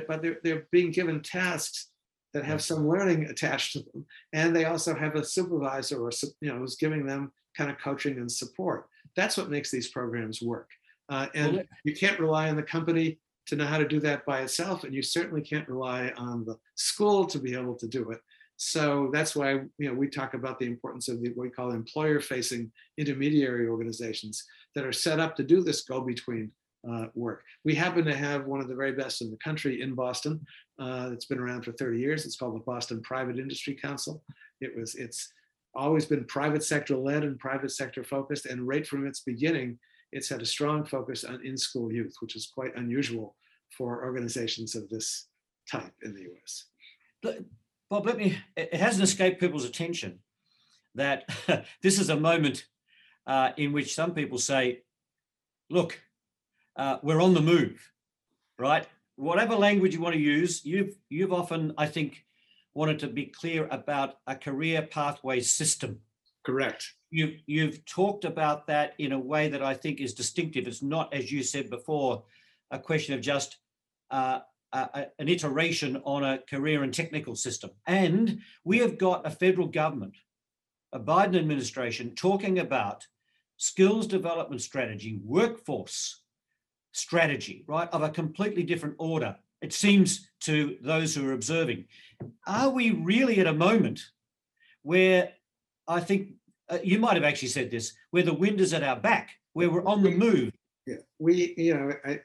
but 0.08 0.21
they're, 0.21 0.38
they're 0.43 0.67
being 0.71 0.91
given 0.91 1.21
tasks 1.21 1.88
that 2.34 2.43
have 2.43 2.62
some 2.62 2.88
learning 2.88 3.25
attached 3.25 3.73
to 3.73 3.79
them. 3.79 4.06
And 4.34 4.56
they 4.56 4.65
also 4.65 4.95
have 4.95 5.15
a 5.15 5.23
supervisor 5.23 6.03
or 6.03 6.12
you 6.41 6.51
know 6.51 6.60
who's 6.60 6.75
giving 6.75 7.06
them 7.06 7.32
kind 7.58 7.69
of 7.71 7.77
coaching 7.79 8.17
and 8.17 8.32
support. 8.32 8.88
That's 9.15 9.38
what 9.38 9.49
makes 9.49 9.69
these 9.71 9.89
programs 9.89 10.41
work. 10.41 10.69
Uh, 11.10 11.27
and 11.36 11.56
Well, 11.58 11.63
you 11.84 11.95
can't 11.95 12.19
rely 12.19 12.49
on 12.49 12.56
the 12.56 12.63
company 12.63 13.19
to 13.47 13.56
know 13.56 13.65
how 13.65 13.77
to 13.77 13.88
do 13.88 13.99
that 13.99 14.25
by 14.25 14.41
itself 14.41 14.84
and 14.84 14.93
you 14.93 15.01
certainly 15.01 15.41
can't 15.41 15.67
rely 15.67 16.12
on 16.17 16.45
the 16.45 16.58
school 16.75 17.25
to 17.25 17.39
be 17.39 17.53
able 17.53 17.75
to 17.75 17.88
do 17.88 18.10
it 18.12 18.19
so 18.57 19.09
that's 19.11 19.35
why 19.35 19.51
you 19.51 19.89
know 19.89 19.93
we 19.93 20.07
talk 20.07 20.33
about 20.33 20.59
the 20.59 20.65
importance 20.65 21.07
of 21.07 21.21
the 21.21 21.29
what 21.29 21.43
we 21.43 21.49
call 21.49 21.71
employer 21.71 22.19
facing 22.19 22.71
intermediary 22.97 23.67
organizations 23.67 24.43
that 24.75 24.85
are 24.85 24.93
set 24.93 25.19
up 25.19 25.35
to 25.35 25.43
do 25.43 25.61
this 25.61 25.83
go 25.83 26.01
between 26.01 26.51
uh, 26.89 27.05
work. 27.15 27.43
We 27.63 27.75
happen 27.75 28.05
to 28.05 28.15
have 28.15 28.45
one 28.45 28.59
of 28.59 28.67
the 28.67 28.75
very 28.75 28.91
best 28.91 29.21
in 29.21 29.31
the 29.31 29.37
country 29.37 29.81
in 29.81 29.95
Boston. 29.95 30.45
Uh, 30.79 31.11
it's 31.13 31.25
been 31.25 31.39
around 31.39 31.63
for 31.63 31.71
30 31.71 31.99
years. 31.99 32.25
It's 32.25 32.35
called 32.35 32.55
the 32.55 32.63
Boston 32.63 33.01
Private 33.01 33.39
Industry 33.39 33.73
Council. 33.73 34.23
It 34.61 34.75
was 34.75 34.95
it's 34.95 35.31
always 35.75 36.05
been 36.05 36.25
private 36.25 36.63
sector 36.63 36.95
led 36.95 37.23
and 37.23 37.39
private 37.39 37.71
sector 37.71 38.03
focused, 38.03 38.45
and 38.45 38.67
right 38.67 38.85
from 38.85 39.07
its 39.07 39.21
beginning, 39.21 39.79
it's 40.11 40.29
had 40.29 40.41
a 40.41 40.45
strong 40.45 40.85
focus 40.85 41.23
on 41.23 41.43
in-school 41.43 41.91
youth, 41.91 42.15
which 42.19 42.35
is 42.35 42.51
quite 42.53 42.75
unusual 42.75 43.35
for 43.75 44.05
organizations 44.05 44.75
of 44.75 44.87
this 44.89 45.27
type 45.69 45.93
in 46.03 46.13
the 46.13 46.21
U.S. 46.21 46.65
Bob, 47.93 48.08
let 48.08 48.17
me, 48.17 48.36
it 48.58 48.73
hasn't 48.73 49.03
escaped 49.03 49.39
people's 49.39 49.65
attention 49.65 50.17
that 50.95 51.29
this 51.84 51.99
is 51.99 52.10
a 52.10 52.19
moment 52.19 52.65
uh, 53.27 53.51
in 53.56 53.71
which 53.71 53.93
some 53.93 54.15
people 54.15 54.39
say, 54.39 54.82
look, 55.69 55.99
uh, 56.75 56.97
we're 57.03 57.21
on 57.21 57.36
the 57.36 57.39
move, 57.39 57.91
right? 58.58 58.88
Whatever 59.15 59.56
language 59.56 59.93
you 59.93 60.01
want 60.01 60.15
to 60.15 60.19
use, 60.19 60.65
you've, 60.65 60.95
you've 61.10 61.32
often, 61.32 61.71
I 61.77 61.86
think, 61.86 62.25
wanted 62.73 62.97
to 62.97 63.08
be 63.08 63.27
clear 63.27 63.67
about 63.69 64.15
a 64.25 64.36
career 64.36 64.82
pathway 64.82 65.41
system. 65.41 65.99
Correct. 66.43 66.95
You've, 67.12 67.41
you've 67.45 67.86
talked 67.86 68.25
about 68.25 68.65
that 68.65 68.95
in 68.97 69.12
a 69.12 69.19
way 69.19 69.49
that 69.49 69.62
I 69.62 69.75
think 69.75 70.01
is 70.01 70.15
distinctive. 70.15 70.67
It's 70.67 70.82
not, 70.82 71.13
as 71.13 71.32
you 71.32 71.43
said 71.43 71.69
before, 71.69 72.23
a 72.71 72.79
question 72.79 73.13
of 73.13 73.21
just 73.21 73.58
uh, 74.10 74.39
an 74.73 75.27
iteration 75.27 76.01
on 76.03 76.23
a 76.23 76.39
career 76.49 76.83
and 76.83 76.93
technical 76.93 77.36
system. 77.36 77.71
And 77.86 78.39
we 78.63 78.79
have 78.79 78.97
got 78.97 79.25
a 79.25 79.31
federal 79.31 79.67
government, 79.67 80.15
a 80.91 80.99
Biden 80.99 81.38
administration, 81.38 82.15
talking 82.15 82.59
about 82.59 83.05
skills 83.57 84.07
development 84.07 84.62
strategy, 84.62 85.19
workforce 85.23 86.21
strategy, 86.91 87.63
right, 87.67 87.89
of 87.91 88.01
a 88.01 88.09
completely 88.09 88.63
different 88.63 88.95
order. 88.97 89.36
It 89.62 89.73
seems 89.73 90.29
to 90.41 90.77
those 90.81 91.15
who 91.15 91.27
are 91.29 91.33
observing. 91.33 91.86
Are 92.45 92.69
we 92.69 92.91
really 92.91 93.39
at 93.39 93.47
a 93.47 93.53
moment 93.53 94.01
where 94.81 95.31
I 95.88 95.99
think 95.99 96.33
uh, 96.69 96.79
you 96.83 96.99
might 96.99 97.15
have 97.15 97.23
actually 97.23 97.49
said 97.49 97.71
this, 97.71 97.93
where 98.12 98.23
the 98.23 98.33
wind 98.33 98.59
is 98.59 98.73
at 98.73 98.83
our 98.83 98.99
back, 98.99 99.31
where 99.53 99.69
we're 99.69 99.86
on 99.86 100.03
the 100.03 100.12
move? 100.12 100.51
Yeah, 100.86 100.97
we, 101.19 101.53
you 101.57 101.73
know, 101.73 101.93
I, 102.03 102.19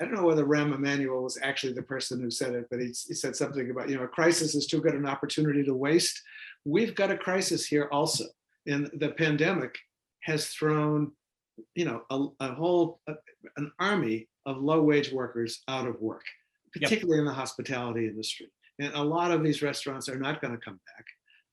I 0.00 0.04
don't 0.04 0.14
know 0.14 0.24
whether 0.24 0.44
Rahm 0.44 0.74
Emanuel 0.74 1.22
was 1.22 1.38
actually 1.42 1.72
the 1.72 1.82
person 1.82 2.20
who 2.20 2.30
said 2.30 2.54
it, 2.54 2.66
but 2.70 2.80
he, 2.80 2.86
he 2.86 3.14
said 3.14 3.36
something 3.36 3.70
about, 3.70 3.88
you 3.88 3.96
know, 3.96 4.02
a 4.02 4.08
crisis 4.08 4.54
is 4.54 4.66
too 4.66 4.80
good 4.80 4.94
an 4.94 5.06
opportunity 5.06 5.62
to 5.64 5.74
waste. 5.74 6.20
We've 6.64 6.94
got 6.94 7.12
a 7.12 7.16
crisis 7.16 7.66
here 7.66 7.88
also. 7.92 8.24
And 8.66 8.90
the 8.94 9.10
pandemic 9.10 9.76
has 10.22 10.48
thrown, 10.48 11.12
you 11.74 11.84
know, 11.84 12.02
a, 12.10 12.26
a 12.44 12.54
whole, 12.54 13.00
a- 13.08 13.14
an 13.56 13.70
army 13.78 14.28
of 14.46 14.58
low 14.58 14.82
wage 14.82 15.12
workers 15.12 15.62
out 15.68 15.86
of 15.86 16.00
work, 16.00 16.24
particularly 16.72 17.20
in 17.20 17.26
the 17.26 17.32
hospitality 17.32 18.08
industry. 18.08 18.48
And 18.80 18.92
a 18.94 19.02
lot 19.02 19.30
of 19.30 19.44
these 19.44 19.62
restaurants 19.62 20.08
are 20.08 20.18
not 20.18 20.40
going 20.40 20.54
to 20.54 20.64
come 20.64 20.80
back. 20.96 21.06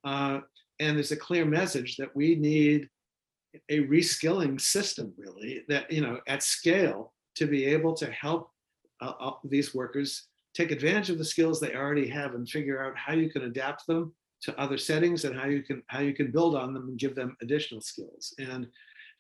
Uh, 0.04 0.40
and 0.80 0.98
there's 0.98 1.12
a 1.12 1.18
clear 1.18 1.46
message 1.46 1.98
that 1.98 2.16
we 2.16 2.36
need 2.36 2.90
a 3.70 3.82
reskilling 3.88 4.60
system 4.60 5.14
really 5.18 5.64
that 5.68 5.92
you 5.92 6.02
know 6.02 6.20
at 6.28 6.42
scale 6.42 7.14
to 7.36 7.46
be 7.46 7.66
able 7.66 7.94
to 7.94 8.12
help 8.12 8.52
uh, 9.02 9.14
uh, 9.20 9.34
these 9.44 9.74
workers 9.74 10.28
take 10.54 10.72
advantage 10.72 11.10
of 11.10 11.18
the 11.18 11.26
skills 11.26 11.60
they 11.60 11.76
already 11.76 12.08
have 12.08 12.36
and 12.36 12.48
figure 12.48 12.84
out 12.84 12.98
how 12.98 13.14
you 13.14 13.30
can 13.30 13.44
adapt 13.44 13.88
them 13.88 14.14
to 14.42 14.60
other 14.60 14.78
settings 14.78 15.24
and 15.26 15.40
how 15.40 15.48
you 15.48 15.62
can 15.62 15.82
how 15.88 16.00
you 16.00 16.14
can 16.14 16.32
build 16.32 16.56
on 16.56 16.74
them 16.74 16.90
and 16.90 17.00
give 17.00 17.16
them 17.16 17.38
additional 17.42 17.82
skills. 17.82 18.34
And 18.40 18.68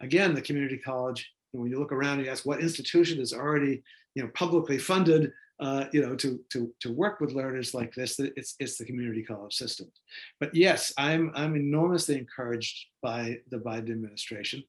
again 0.01 0.33
the 0.33 0.41
community 0.41 0.77
college 0.77 1.31
when 1.51 1.69
you 1.69 1.79
look 1.79 1.91
around 1.91 2.17
and 2.17 2.25
you 2.25 2.31
ask 2.31 2.45
what 2.45 2.61
institution 2.61 3.19
is 3.19 3.33
already 3.33 3.83
you 4.15 4.23
know 4.23 4.29
publicly 4.33 4.77
funded 4.77 5.31
uh, 5.59 5.85
you 5.93 6.01
know 6.01 6.15
to 6.15 6.39
to 6.49 6.73
to 6.79 6.91
work 6.91 7.19
with 7.19 7.33
learners 7.33 7.73
like 7.73 7.93
this 7.93 8.19
it's 8.19 8.55
it's 8.59 8.77
the 8.77 8.85
community 8.85 9.23
college 9.23 9.53
system. 9.53 9.91
But 10.39 10.53
yes 10.55 10.93
i'm 10.97 11.31
i'm 11.35 11.55
enormously 11.55 12.17
encouraged 12.17 12.87
by 13.01 13.39
the 13.49 13.57
biden 13.57 13.91
administration. 13.91 14.63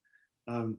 Um, 0.49 0.79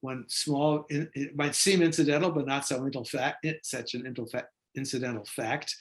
one 0.00 0.24
small, 0.28 0.86
it 0.88 1.36
might 1.36 1.54
seem 1.54 1.82
incidental, 1.82 2.30
but 2.30 2.46
not 2.46 2.66
so 2.66 2.88
fact, 3.04 3.46
such 3.62 3.94
an 3.94 4.06
incidental 4.76 5.24
fact, 5.24 5.76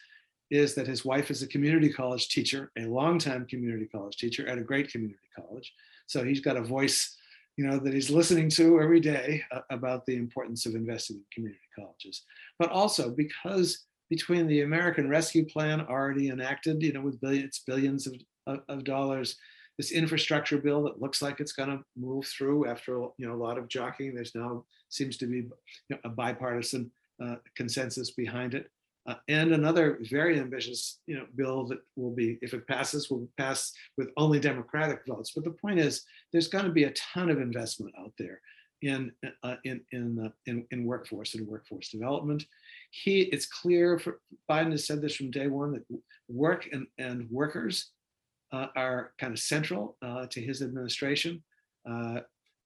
is 0.49 0.75
that 0.75 0.87
his 0.87 1.03
wife 1.03 1.29
is 1.29 1.41
a 1.41 1.47
community 1.47 1.91
college 1.91 2.29
teacher, 2.29 2.71
a 2.77 2.85
longtime 2.85 3.45
community 3.47 3.85
college 3.85 4.17
teacher 4.17 4.47
at 4.47 4.57
a 4.57 4.63
great 4.63 4.91
community 4.91 5.19
college. 5.35 5.73
So 6.07 6.23
he's 6.23 6.39
got 6.39 6.57
a 6.57 6.61
voice, 6.61 7.15
you 7.57 7.67
know, 7.67 7.77
that 7.79 7.93
he's 7.93 8.09
listening 8.09 8.49
to 8.51 8.79
every 8.79 8.99
day 9.01 9.43
uh, 9.51 9.61
about 9.69 10.05
the 10.05 10.15
importance 10.15 10.65
of 10.65 10.73
investing 10.73 11.17
in 11.17 11.23
community 11.33 11.59
colleges. 11.77 12.23
But 12.57 12.71
also 12.71 13.09
because 13.09 13.85
between 14.09 14.47
the 14.47 14.61
American 14.61 15.09
Rescue 15.09 15.45
Plan 15.45 15.81
already 15.81 16.29
enacted, 16.29 16.81
you 16.81 16.93
know, 16.93 17.01
with 17.01 17.19
billions, 17.19 17.61
billions 17.67 18.07
of, 18.07 18.61
of 18.69 18.83
dollars, 18.85 19.35
this 19.77 19.91
infrastructure 19.91 20.57
bill 20.57 20.83
that 20.83 21.01
looks 21.01 21.21
like 21.21 21.39
it's 21.39 21.51
going 21.51 21.69
to 21.69 21.83
move 21.95 22.25
through 22.25 22.67
after 22.67 22.93
you 23.17 23.27
know 23.27 23.33
a 23.33 23.43
lot 23.43 23.57
of 23.57 23.67
jockeying. 23.67 24.15
There's 24.15 24.35
now 24.35 24.63
seems 24.89 25.17
to 25.17 25.27
be 25.27 25.37
you 25.37 25.51
know, 25.89 25.97
a 26.03 26.09
bipartisan 26.09 26.91
uh, 27.23 27.35
consensus 27.55 28.11
behind 28.11 28.55
it, 28.55 28.69
uh, 29.07 29.15
and 29.27 29.53
another 29.53 29.99
very 30.09 30.39
ambitious 30.39 30.99
you 31.05 31.17
know 31.17 31.25
bill 31.35 31.65
that 31.67 31.79
will 31.95 32.13
be, 32.13 32.39
if 32.41 32.53
it 32.53 32.67
passes, 32.67 33.09
will 33.09 33.27
pass 33.37 33.71
with 33.97 34.09
only 34.17 34.39
Democratic 34.39 35.01
votes. 35.07 35.31
But 35.35 35.43
the 35.43 35.51
point 35.51 35.79
is, 35.79 36.03
there's 36.31 36.47
going 36.47 36.65
to 36.65 36.71
be 36.71 36.85
a 36.85 36.93
ton 36.93 37.29
of 37.29 37.39
investment 37.39 37.93
out 37.99 38.13
there 38.17 38.41
in 38.81 39.11
uh, 39.43 39.55
in 39.63 39.81
in, 39.91 40.31
in 40.47 40.65
in 40.71 40.85
workforce 40.85 41.35
and 41.35 41.47
workforce 41.47 41.89
development. 41.89 42.45
He, 42.91 43.21
it's 43.21 43.45
clear 43.45 43.99
for 43.99 44.19
Biden 44.49 44.71
has 44.71 44.87
said 44.87 45.01
this 45.01 45.15
from 45.15 45.29
day 45.29 45.47
one 45.47 45.73
that 45.73 46.01
work 46.29 46.67
and 46.71 46.87
and 46.97 47.29
workers 47.29 47.91
uh, 48.51 48.67
are 48.75 49.11
kind 49.19 49.33
of 49.33 49.39
central 49.39 49.97
uh, 50.01 50.25
to 50.27 50.41
his 50.41 50.61
administration. 50.61 51.43
Uh, 51.89 52.19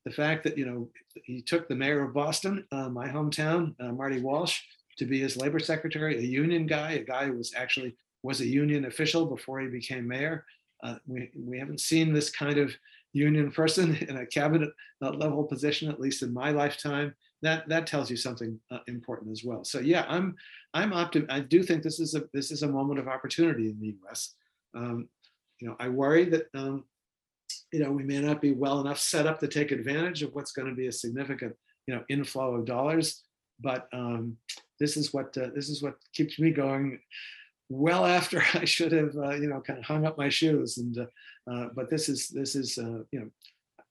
the 0.05 0.11
fact 0.11 0.43
that 0.43 0.57
you 0.57 0.65
know 0.65 0.89
he 1.23 1.41
took 1.41 1.67
the 1.67 1.75
mayor 1.75 2.03
of 2.03 2.13
Boston, 2.13 2.65
uh, 2.71 2.89
my 2.89 3.07
hometown, 3.07 3.75
Marty 3.95 4.19
Walsh, 4.19 4.59
to 4.97 5.05
be 5.05 5.19
his 5.19 5.37
labor 5.37 5.59
secretary, 5.59 6.17
a 6.17 6.21
union 6.21 6.65
guy, 6.65 6.93
a 6.93 7.03
guy 7.03 7.25
who 7.25 7.33
was 7.33 7.53
actually 7.55 7.95
was 8.23 8.41
a 8.41 8.47
union 8.47 8.85
official 8.85 9.25
before 9.25 9.59
he 9.59 9.67
became 9.67 10.07
mayor. 10.07 10.45
We 11.07 11.29
we 11.35 11.59
haven't 11.59 11.81
seen 11.81 12.13
this 12.13 12.29
kind 12.29 12.57
of 12.57 12.71
union 13.13 13.51
person 13.51 13.95
in 14.09 14.17
a 14.17 14.25
cabinet 14.25 14.69
level 15.01 15.43
position, 15.43 15.89
at 15.89 15.99
least 15.99 16.23
in 16.23 16.33
my 16.33 16.51
lifetime. 16.51 17.13
That 17.41 17.67
that 17.69 17.87
tells 17.87 18.09
you 18.09 18.17
something 18.17 18.59
uh, 18.69 18.79
important 18.87 19.31
as 19.31 19.43
well. 19.43 19.63
So 19.63 19.79
yeah, 19.79 20.05
I'm 20.07 20.35
I'm 20.73 20.91
optim- 20.91 21.29
I 21.29 21.39
do 21.39 21.63
think 21.63 21.83
this 21.83 21.99
is 21.99 22.15
a 22.15 22.23
this 22.33 22.51
is 22.51 22.63
a 22.63 22.67
moment 22.67 22.99
of 22.99 23.07
opportunity 23.07 23.69
in 23.69 23.79
the 23.79 23.87
U.S. 23.87 24.35
Um, 24.75 25.09
you 25.61 25.67
know, 25.67 25.75
I 25.79 25.87
worry 25.89 26.25
that 26.25 26.47
um, 26.55 26.83
you 27.71 27.79
know 27.83 27.91
we 27.91 28.03
may 28.03 28.19
not 28.19 28.41
be 28.41 28.51
well 28.51 28.81
enough 28.81 28.99
set 28.99 29.27
up 29.27 29.39
to 29.39 29.47
take 29.47 29.71
advantage 29.71 30.23
of 30.23 30.33
what's 30.33 30.51
going 30.51 30.67
to 30.67 30.75
be 30.75 30.87
a 30.87 30.91
significant 30.91 31.55
you 31.87 31.95
know 31.95 32.03
inflow 32.09 32.55
of 32.55 32.65
dollars. 32.65 33.21
But 33.59 33.87
um, 33.93 34.37
this 34.79 34.97
is 34.97 35.13
what 35.13 35.37
uh, 35.37 35.49
this 35.55 35.69
is 35.69 35.81
what 35.81 35.95
keeps 36.13 36.39
me 36.39 36.51
going. 36.51 36.99
Well, 37.69 38.05
after 38.05 38.43
I 38.53 38.65
should 38.65 38.91
have 38.91 39.15
uh, 39.15 39.35
you 39.35 39.47
know 39.47 39.61
kind 39.61 39.79
of 39.79 39.85
hung 39.85 40.05
up 40.05 40.17
my 40.17 40.29
shoes, 40.29 40.77
and 40.79 40.97
uh, 40.97 41.51
uh, 41.51 41.67
but 41.75 41.89
this 41.89 42.09
is 42.09 42.27
this 42.29 42.55
is 42.55 42.77
uh, 42.77 43.03
you 43.11 43.19
know 43.19 43.29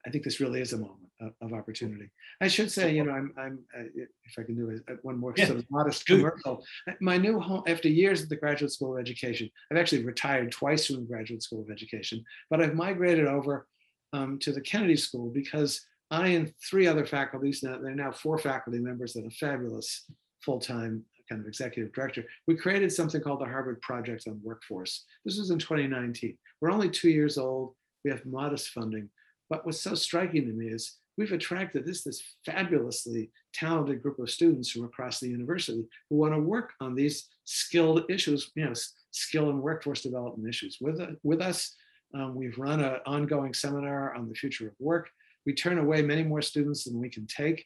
I 0.06 0.10
think 0.10 0.24
this 0.24 0.40
really 0.40 0.60
is 0.60 0.72
a 0.72 0.78
moment 0.78 1.09
of- 1.20 1.52
opportunity. 1.52 2.10
I 2.40 2.48
should 2.48 2.70
say, 2.70 2.94
you 2.94 3.04
know, 3.04 3.12
I'm, 3.12 3.32
I'm, 3.38 3.58
uh, 3.78 3.84
if 3.94 4.38
I 4.38 4.42
can 4.42 4.56
do 4.56 4.70
it, 4.70 4.82
uh, 4.90 4.96
one 5.02 5.18
more 5.18 5.34
Yeah, 5.36 5.46
sort 5.46 5.58
of 5.58 5.70
modest 5.70 6.06
commercial. 6.06 6.64
Uh, 6.88 6.92
My 7.00 7.16
new 7.16 7.38
home, 7.40 7.62
after 7.66 7.88
years 7.88 8.22
at 8.22 8.28
the 8.28 8.36
Graduate 8.36 8.72
School 8.72 8.94
of 8.94 9.00
Education, 9.00 9.50
I've 9.70 9.78
actually 9.78 10.04
retired 10.04 10.52
twice 10.52 10.86
from 10.86 10.96
the 10.96 11.02
Graduate 11.02 11.42
School 11.42 11.60
of 11.62 11.70
Education, 11.70 12.24
but 12.48 12.60
I've 12.60 12.74
migrated 12.74 13.26
over 13.26 13.66
um, 14.12 14.38
to 14.40 14.52
the 14.52 14.60
Kennedy 14.60 14.96
School 14.96 15.30
because 15.30 15.80
I 16.10 16.28
and 16.28 16.52
three 16.68 16.86
other 16.86 17.06
faculties, 17.06 17.62
now 17.62 17.78
there 17.78 17.92
are 17.92 17.94
now 17.94 18.10
four 18.10 18.38
faculty 18.38 18.78
members 18.78 19.14
and 19.16 19.26
a 19.26 19.30
fabulous 19.30 20.06
full-time 20.44 21.04
kind 21.30 21.40
of 21.40 21.46
executive 21.46 21.92
director, 21.92 22.24
we 22.46 22.56
created 22.56 22.92
something 22.92 23.20
called 23.20 23.40
the 23.40 23.46
Harvard 23.46 23.80
Project 23.80 24.24
on 24.26 24.40
Workforce. 24.42 25.04
This 25.24 25.38
was 25.38 25.50
in 25.50 25.58
2019. 25.58 26.36
We're 26.60 26.72
only 26.72 26.90
two 26.90 27.10
years 27.10 27.38
old. 27.38 27.74
We 28.04 28.10
have 28.10 28.26
modest 28.26 28.70
funding. 28.70 29.08
But 29.48 29.64
what's 29.64 29.80
so 29.80 29.94
striking 29.94 30.46
to 30.46 30.52
me 30.52 30.68
is 30.68 30.96
we've 31.16 31.32
attracted 31.32 31.86
this, 31.86 32.04
this 32.04 32.22
fabulously 32.46 33.30
talented 33.52 34.02
group 34.02 34.18
of 34.18 34.30
students 34.30 34.70
from 34.70 34.84
across 34.84 35.20
the 35.20 35.28
university 35.28 35.84
who 36.08 36.16
want 36.16 36.34
to 36.34 36.40
work 36.40 36.72
on 36.80 36.94
these 36.94 37.28
skilled 37.44 38.04
issues, 38.08 38.50
you 38.54 38.64
know, 38.64 38.72
skill 39.10 39.50
and 39.50 39.60
workforce 39.60 40.02
development 40.02 40.48
issues 40.48 40.78
with, 40.80 41.00
uh, 41.00 41.08
with 41.22 41.40
us. 41.40 41.74
Um, 42.14 42.34
we've 42.34 42.58
run 42.58 42.80
an 42.80 42.96
ongoing 43.06 43.54
seminar 43.54 44.14
on 44.14 44.28
the 44.28 44.34
future 44.34 44.68
of 44.68 44.74
work. 44.78 45.10
We 45.46 45.54
turn 45.54 45.78
away 45.78 46.02
many 46.02 46.22
more 46.22 46.42
students 46.42 46.84
than 46.84 46.98
we 46.98 47.08
can 47.08 47.26
take. 47.26 47.64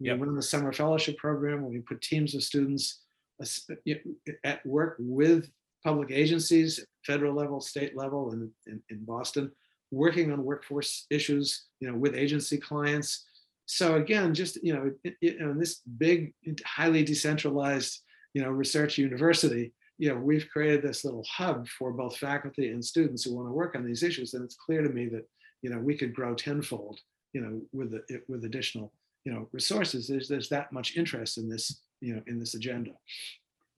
We 0.00 0.08
Yep. 0.08 0.20
run 0.20 0.36
the 0.36 0.42
summer 0.42 0.72
fellowship 0.72 1.16
program 1.16 1.62
where 1.62 1.70
we 1.70 1.80
put 1.80 2.00
teams 2.02 2.34
of 2.34 2.42
students 2.42 3.02
know, 3.40 3.96
at 4.44 4.64
work 4.66 4.96
with 4.98 5.50
public 5.84 6.10
agencies, 6.10 6.84
federal 7.04 7.34
level, 7.34 7.60
state 7.60 7.96
level, 7.96 8.32
and 8.32 8.50
in, 8.66 8.82
in 8.90 9.04
Boston, 9.04 9.52
working 9.90 10.32
on 10.32 10.44
workforce 10.44 11.06
issues, 11.10 11.66
you 11.80 11.90
know, 11.90 11.96
with 11.96 12.14
agency 12.14 12.58
clients. 12.58 13.24
So 13.66 13.96
again, 13.96 14.34
just 14.34 14.62
you 14.62 14.74
know, 14.74 14.90
it, 15.04 15.16
it- 15.20 15.34
you 15.34 15.38
know, 15.40 15.50
in 15.50 15.58
this 15.58 15.80
big, 15.98 16.34
highly 16.64 17.04
decentralized, 17.04 18.00
you 18.34 18.42
know, 18.42 18.50
research 18.50 18.98
university, 18.98 19.72
you 19.98 20.08
know, 20.08 20.16
we've 20.16 20.48
created 20.52 20.82
this 20.82 21.04
little 21.04 21.24
hub 21.30 21.66
for 21.68 21.90
both 21.92 22.16
faculty 22.18 22.68
and 22.70 22.84
students 22.84 23.24
who 23.24 23.34
want 23.34 23.48
to 23.48 23.52
work 23.52 23.74
on 23.74 23.84
these 23.84 24.02
issues. 24.02 24.34
And 24.34 24.44
it's 24.44 24.56
clear 24.56 24.82
to 24.82 24.90
me 24.90 25.08
that 25.08 25.26
you 25.62 25.70
know 25.70 25.78
we 25.78 25.96
could 25.96 26.14
grow 26.14 26.34
tenfold, 26.34 27.00
you 27.32 27.40
know, 27.40 27.60
with 27.72 27.90
the, 27.92 28.22
with 28.28 28.44
additional 28.44 28.92
you 29.24 29.32
know 29.32 29.48
resources. 29.52 30.06
There's 30.06 30.28
there's 30.28 30.48
that 30.50 30.72
much 30.72 30.96
interest 30.96 31.38
in 31.38 31.48
this 31.48 31.80
you 32.00 32.14
know 32.14 32.22
in 32.26 32.38
this 32.38 32.54
agenda. 32.54 32.92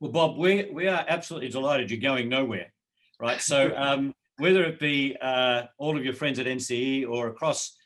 Well, 0.00 0.12
Bob, 0.12 0.36
we, 0.38 0.70
we 0.72 0.86
are 0.86 1.04
absolutely 1.08 1.48
delighted 1.48 1.90
you're 1.90 1.98
going 2.00 2.28
nowhere, 2.28 2.72
right? 3.20 3.40
So 3.40 3.72
um, 3.76 4.14
whether 4.38 4.64
it 4.64 4.78
be 4.78 5.16
uh, 5.20 5.64
all 5.78 5.96
of 5.96 6.04
your 6.04 6.14
friends 6.14 6.38
at 6.38 6.46
NCE 6.46 7.08
or 7.08 7.28
across 7.28 7.76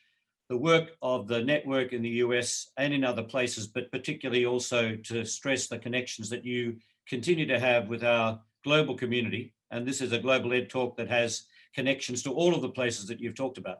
the 0.48 0.56
work 0.56 0.90
of 1.00 1.26
the 1.26 1.42
network 1.42 1.94
in 1.94 2.02
the 2.02 2.20
US 2.26 2.68
and 2.76 2.92
in 2.92 3.04
other 3.04 3.22
places, 3.22 3.66
but 3.66 3.90
particularly 3.90 4.44
also 4.44 4.94
to 4.96 5.24
stress 5.24 5.66
the 5.66 5.78
connections 5.78 6.28
that 6.28 6.44
you 6.44 6.76
continue 7.08 7.46
to 7.46 7.58
have 7.58 7.88
with 7.88 8.04
our 8.04 8.38
global 8.64 8.94
community. 8.94 9.54
And 9.70 9.86
this 9.86 10.02
is 10.02 10.12
a 10.12 10.18
global 10.18 10.52
ed 10.52 10.68
talk 10.68 10.96
that 10.98 11.08
has 11.08 11.46
connections 11.74 12.22
to 12.24 12.32
all 12.32 12.54
of 12.54 12.60
the 12.60 12.68
places 12.68 13.06
that 13.06 13.18
you've 13.18 13.34
talked 13.34 13.56
about. 13.56 13.78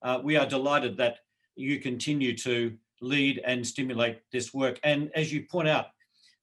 Uh, 0.00 0.20
we 0.22 0.36
are 0.36 0.46
delighted 0.46 0.96
that 0.98 1.18
you 1.56 1.80
continue 1.80 2.36
to 2.36 2.76
lead 3.00 3.40
and 3.44 3.66
stimulate 3.66 4.20
this 4.30 4.54
work. 4.54 4.78
And 4.84 5.10
as 5.16 5.32
you 5.32 5.44
point 5.50 5.66
out, 5.66 5.86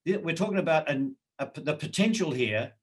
we're 0.05 0.35
talking 0.35 0.57
about 0.57 0.89
an, 0.89 1.15
a, 1.39 1.49
the 1.55 1.73
potential 1.73 2.31
here 2.31 2.73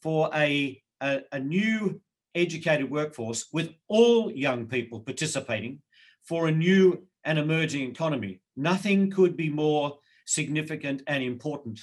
for 0.00 0.30
a, 0.34 0.82
a, 1.02 1.20
a 1.32 1.38
new 1.38 2.00
educated 2.34 2.90
workforce 2.90 3.46
with 3.52 3.70
all 3.88 4.30
young 4.30 4.66
people 4.66 5.00
participating 5.00 5.80
for 6.22 6.48
a 6.48 6.52
new 6.52 7.06
and 7.24 7.38
emerging 7.38 7.90
economy. 7.90 8.40
Nothing 8.56 9.10
could 9.10 9.36
be 9.36 9.48
more 9.48 9.98
significant 10.26 11.02
and 11.06 11.22
important 11.22 11.80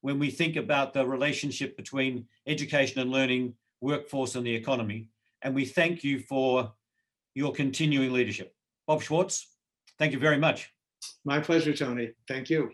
when 0.00 0.18
we 0.18 0.30
think 0.30 0.56
about 0.56 0.92
the 0.92 1.06
relationship 1.06 1.76
between 1.76 2.26
education 2.46 3.00
and 3.00 3.10
learning, 3.10 3.54
workforce, 3.80 4.34
and 4.34 4.46
the 4.46 4.54
economy. 4.54 5.08
And 5.42 5.54
we 5.54 5.64
thank 5.64 6.04
you 6.04 6.18
for 6.20 6.72
your 7.34 7.52
continuing 7.52 8.12
leadership. 8.12 8.54
Bob 8.86 9.02
Schwartz, 9.02 9.48
thank 9.98 10.12
you 10.12 10.18
very 10.18 10.38
much. 10.38 10.70
My 11.24 11.40
pleasure, 11.40 11.74
Tony. 11.74 12.10
Thank 12.28 12.50
you. 12.50 12.72